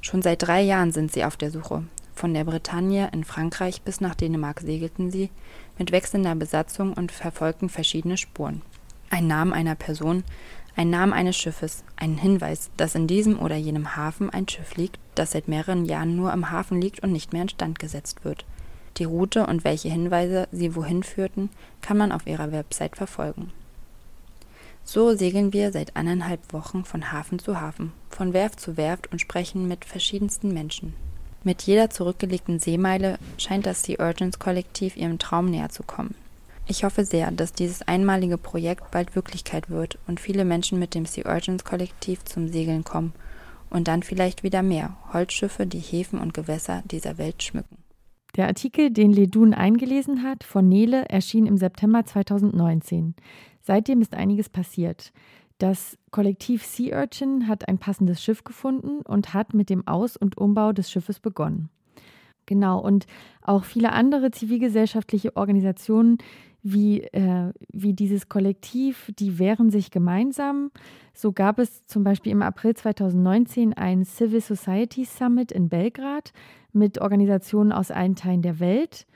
Schon 0.00 0.22
seit 0.22 0.42
drei 0.42 0.62
Jahren 0.62 0.92
sind 0.92 1.12
sie 1.12 1.24
auf 1.24 1.36
der 1.36 1.50
Suche. 1.50 1.84
Von 2.14 2.34
der 2.34 2.44
Bretagne 2.44 3.08
in 3.12 3.24
Frankreich 3.24 3.82
bis 3.82 4.00
nach 4.00 4.14
Dänemark 4.14 4.60
segelten 4.60 5.10
sie 5.10 5.30
mit 5.78 5.92
wechselnder 5.92 6.34
Besatzung 6.34 6.92
und 6.92 7.12
verfolgten 7.12 7.68
verschiedene 7.68 8.16
Spuren. 8.16 8.62
Ein 9.08 9.26
Name 9.26 9.54
einer 9.54 9.74
Person, 9.74 10.24
ein 10.76 10.90
Name 10.90 11.14
eines 11.14 11.36
Schiffes, 11.36 11.84
einen 11.96 12.16
Hinweis, 12.16 12.70
dass 12.76 12.94
in 12.94 13.06
diesem 13.06 13.38
oder 13.38 13.56
jenem 13.56 13.96
Hafen 13.96 14.30
ein 14.30 14.48
Schiff 14.48 14.76
liegt, 14.76 14.98
das 15.14 15.32
seit 15.32 15.48
mehreren 15.48 15.84
Jahren 15.84 16.16
nur 16.16 16.32
im 16.32 16.50
Hafen 16.50 16.80
liegt 16.80 17.00
und 17.02 17.12
nicht 17.12 17.32
mehr 17.32 17.42
instand 17.42 17.78
gesetzt 17.78 18.24
wird. 18.24 18.44
Die 18.98 19.04
Route 19.04 19.46
und 19.46 19.64
welche 19.64 19.88
Hinweise 19.88 20.48
sie 20.52 20.74
wohin 20.74 21.02
führten, 21.02 21.50
kann 21.80 21.96
man 21.96 22.12
auf 22.12 22.26
ihrer 22.26 22.52
Website 22.52 22.96
verfolgen. 22.96 23.52
So 24.84 25.14
segeln 25.14 25.52
wir 25.52 25.72
seit 25.72 25.96
anderthalb 25.96 26.52
Wochen 26.52 26.84
von 26.84 27.12
Hafen 27.12 27.38
zu 27.38 27.60
Hafen, 27.60 27.92
von 28.08 28.32
Werft 28.32 28.60
zu 28.60 28.76
Werft 28.76 29.12
und 29.12 29.20
sprechen 29.20 29.68
mit 29.68 29.84
verschiedensten 29.84 30.52
Menschen. 30.52 30.94
Mit 31.42 31.62
jeder 31.62 31.88
zurückgelegten 31.88 32.58
Seemeile 32.58 33.18
scheint 33.38 33.66
das 33.66 33.82
Sea 33.82 33.98
Urgents 33.98 34.38
Kollektiv 34.38 34.96
ihrem 34.96 35.18
Traum 35.18 35.50
näher 35.50 35.70
zu 35.70 35.82
kommen. 35.82 36.14
Ich 36.66 36.84
hoffe 36.84 37.04
sehr, 37.04 37.30
dass 37.30 37.52
dieses 37.52 37.82
einmalige 37.82 38.38
Projekt 38.38 38.90
bald 38.90 39.16
Wirklichkeit 39.16 39.70
wird 39.70 39.98
und 40.06 40.20
viele 40.20 40.44
Menschen 40.44 40.78
mit 40.78 40.94
dem 40.94 41.06
Sea 41.06 41.26
Urgents 41.26 41.64
Kollektiv 41.64 42.24
zum 42.24 42.48
Segeln 42.48 42.84
kommen 42.84 43.12
und 43.70 43.88
dann 43.88 44.02
vielleicht 44.02 44.42
wieder 44.42 44.62
mehr 44.62 44.96
Holzschiffe 45.12 45.66
die 45.66 45.80
Häfen 45.80 46.20
und 46.20 46.34
Gewässer 46.34 46.82
dieser 46.84 47.18
Welt 47.18 47.42
schmücken. 47.42 47.78
Der 48.36 48.46
Artikel, 48.46 48.90
den 48.90 49.12
Ledun 49.12 49.54
eingelesen 49.54 50.22
hat, 50.22 50.44
von 50.44 50.68
Nele, 50.68 51.08
erschien 51.08 51.46
im 51.46 51.56
September 51.56 52.04
2019. 52.04 53.14
Seitdem 53.60 54.00
ist 54.00 54.14
einiges 54.14 54.48
passiert. 54.48 55.12
Das 55.58 55.98
Kollektiv 56.10 56.64
Sea 56.64 57.00
Urchin 57.00 57.46
hat 57.46 57.68
ein 57.68 57.78
passendes 57.78 58.22
Schiff 58.22 58.44
gefunden 58.44 59.02
und 59.02 59.34
hat 59.34 59.52
mit 59.52 59.68
dem 59.68 59.86
Aus- 59.86 60.16
und 60.16 60.38
Umbau 60.38 60.72
des 60.72 60.90
Schiffes 60.90 61.20
begonnen. 61.20 61.68
Genau, 62.46 62.80
und 62.80 63.06
auch 63.42 63.64
viele 63.64 63.92
andere 63.92 64.30
zivilgesellschaftliche 64.30 65.36
Organisationen 65.36 66.18
wie, 66.62 67.02
äh, 67.02 67.52
wie 67.72 67.94
dieses 67.94 68.28
Kollektiv, 68.28 69.10
die 69.18 69.38
wehren 69.38 69.70
sich 69.70 69.90
gemeinsam. 69.90 70.70
So 71.14 71.32
gab 71.32 71.58
es 71.58 71.86
zum 71.86 72.04
Beispiel 72.04 72.32
im 72.32 72.42
April 72.42 72.74
2019 72.74 73.74
ein 73.74 74.04
Civil 74.04 74.40
Society 74.40 75.04
Summit 75.04 75.52
in 75.52 75.68
Belgrad 75.68 76.32
mit 76.72 77.00
Organisationen 77.00 77.72
aus 77.72 77.90
allen 77.90 78.14
Teilen 78.14 78.42
der 78.42 78.60
Welt. 78.60 79.06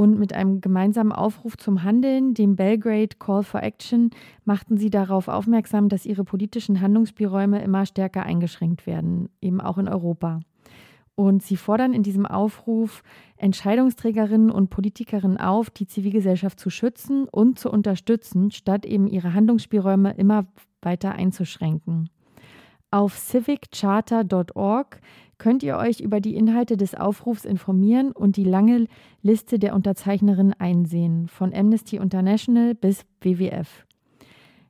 Und 0.00 0.18
mit 0.18 0.32
einem 0.32 0.62
gemeinsamen 0.62 1.12
Aufruf 1.12 1.58
zum 1.58 1.82
Handeln, 1.82 2.32
dem 2.32 2.56
Belgrade 2.56 3.16
Call 3.18 3.42
for 3.42 3.62
Action, 3.62 4.08
machten 4.46 4.78
sie 4.78 4.88
darauf 4.88 5.28
aufmerksam, 5.28 5.90
dass 5.90 6.06
ihre 6.06 6.24
politischen 6.24 6.80
Handlungsspielräume 6.80 7.62
immer 7.62 7.84
stärker 7.84 8.22
eingeschränkt 8.22 8.86
werden, 8.86 9.28
eben 9.42 9.60
auch 9.60 9.76
in 9.76 9.88
Europa. 9.88 10.40
Und 11.16 11.42
sie 11.42 11.58
fordern 11.58 11.92
in 11.92 12.02
diesem 12.02 12.24
Aufruf 12.24 13.02
Entscheidungsträgerinnen 13.36 14.50
und 14.50 14.70
Politikerinnen 14.70 15.36
auf, 15.36 15.68
die 15.68 15.86
Zivilgesellschaft 15.86 16.58
zu 16.58 16.70
schützen 16.70 17.28
und 17.30 17.58
zu 17.58 17.70
unterstützen, 17.70 18.50
statt 18.52 18.86
eben 18.86 19.06
ihre 19.06 19.34
Handlungsspielräume 19.34 20.14
immer 20.14 20.46
weiter 20.80 21.12
einzuschränken. 21.12 22.08
Auf 22.90 23.18
civiccharter.org 23.18 24.98
könnt 25.40 25.64
ihr 25.64 25.76
euch 25.76 26.00
über 26.00 26.20
die 26.20 26.36
Inhalte 26.36 26.76
des 26.76 26.94
Aufrufs 26.94 27.44
informieren 27.44 28.12
und 28.12 28.36
die 28.36 28.44
lange 28.44 28.86
Liste 29.22 29.58
der 29.58 29.74
Unterzeichnerinnen 29.74 30.52
einsehen, 30.52 31.26
von 31.26 31.52
Amnesty 31.52 31.96
International 31.96 32.74
bis 32.74 33.04
WWF. 33.22 33.86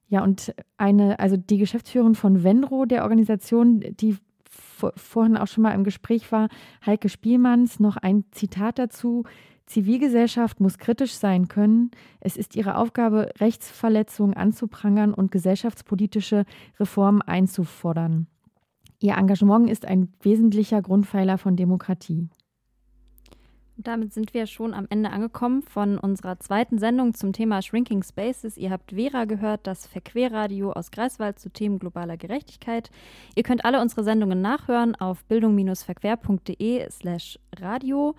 Ja, 0.09 0.23
und 0.23 0.55
eine, 0.79 1.19
also 1.19 1.37
die 1.37 1.59
Geschäftsführerin 1.59 2.15
von 2.15 2.43
Venro, 2.43 2.87
der 2.87 3.03
Organisation, 3.03 3.81
die 3.81 4.17
vorhin 4.49 5.37
auch 5.37 5.49
schon 5.49 5.63
mal 5.63 5.73
im 5.73 5.85
Gespräch 5.85 6.33
war, 6.33 6.49
Heike 6.87 7.09
Spielmanns, 7.09 7.81
noch 7.81 7.97
ein 7.97 8.25
Zitat 8.31 8.79
dazu. 8.79 9.25
Zivilgesellschaft 9.67 10.61
muss 10.61 10.79
kritisch 10.79 11.15
sein 11.15 11.49
können. 11.49 11.91
Es 12.21 12.37
ist 12.37 12.57
ihre 12.57 12.77
Aufgabe, 12.77 13.31
Rechtsverletzungen 13.39 14.35
anzuprangern 14.35 15.15
und 15.15 15.31
gesellschaftspolitische 15.31 16.45
Reformen 16.79 17.23
einzufordern. 17.23 18.27
Ihr 19.01 19.17
Engagement 19.17 19.71
ist 19.71 19.87
ein 19.87 20.13
wesentlicher 20.21 20.83
Grundpfeiler 20.83 21.39
von 21.39 21.57
Demokratie. 21.57 22.29
Damit 23.79 24.13
sind 24.13 24.35
wir 24.35 24.47
schon 24.47 24.75
am 24.75 24.87
Ende 24.91 25.09
angekommen 25.09 25.63
von 25.63 25.97
unserer 25.97 26.39
zweiten 26.39 26.77
Sendung 26.79 27.15
zum 27.15 27.33
Thema 27.33 27.63
Shrinking 27.63 28.03
Spaces. 28.03 28.59
Ihr 28.59 28.71
habt 28.71 28.93
Vera 28.93 29.25
gehört, 29.25 29.67
das 29.67 29.87
Verquerradio 29.87 30.73
aus 30.73 30.91
Greifswald 30.91 31.39
zu 31.39 31.49
Themen 31.49 31.79
globaler 31.79 32.19
Gerechtigkeit. 32.19 32.91
Ihr 33.35 33.43
könnt 33.43 33.65
alle 33.65 33.81
unsere 33.81 34.05
Sendungen 34.05 34.43
nachhören 34.43 34.97
auf 34.97 35.25
bildung-verquer.de 35.25 36.91
slash 36.91 37.39
radio. 37.59 38.15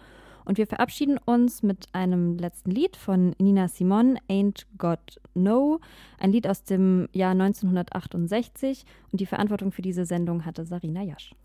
Und 0.46 0.58
wir 0.58 0.68
verabschieden 0.68 1.18
uns 1.18 1.64
mit 1.64 1.88
einem 1.94 2.38
letzten 2.38 2.72
Lied 2.72 2.96
von 2.96 3.36
Nina 3.40 3.68
Simon, 3.68 4.20
Ain't 4.30 4.66
Got 4.78 5.20
No, 5.34 5.80
ein 6.20 6.32
Lied 6.32 6.48
aus 6.48 6.64
dem 6.64 7.08
Jahr 7.14 7.32
1968. 7.32 8.86
Und 9.12 9.22
die 9.22 9.26
Verantwortung 9.26 9.72
für 9.72 9.82
diese 9.82 10.06
Sendung 10.06 10.46
hatte 10.46 10.66
Sarina 10.66 11.04
Jasch. 11.04 11.36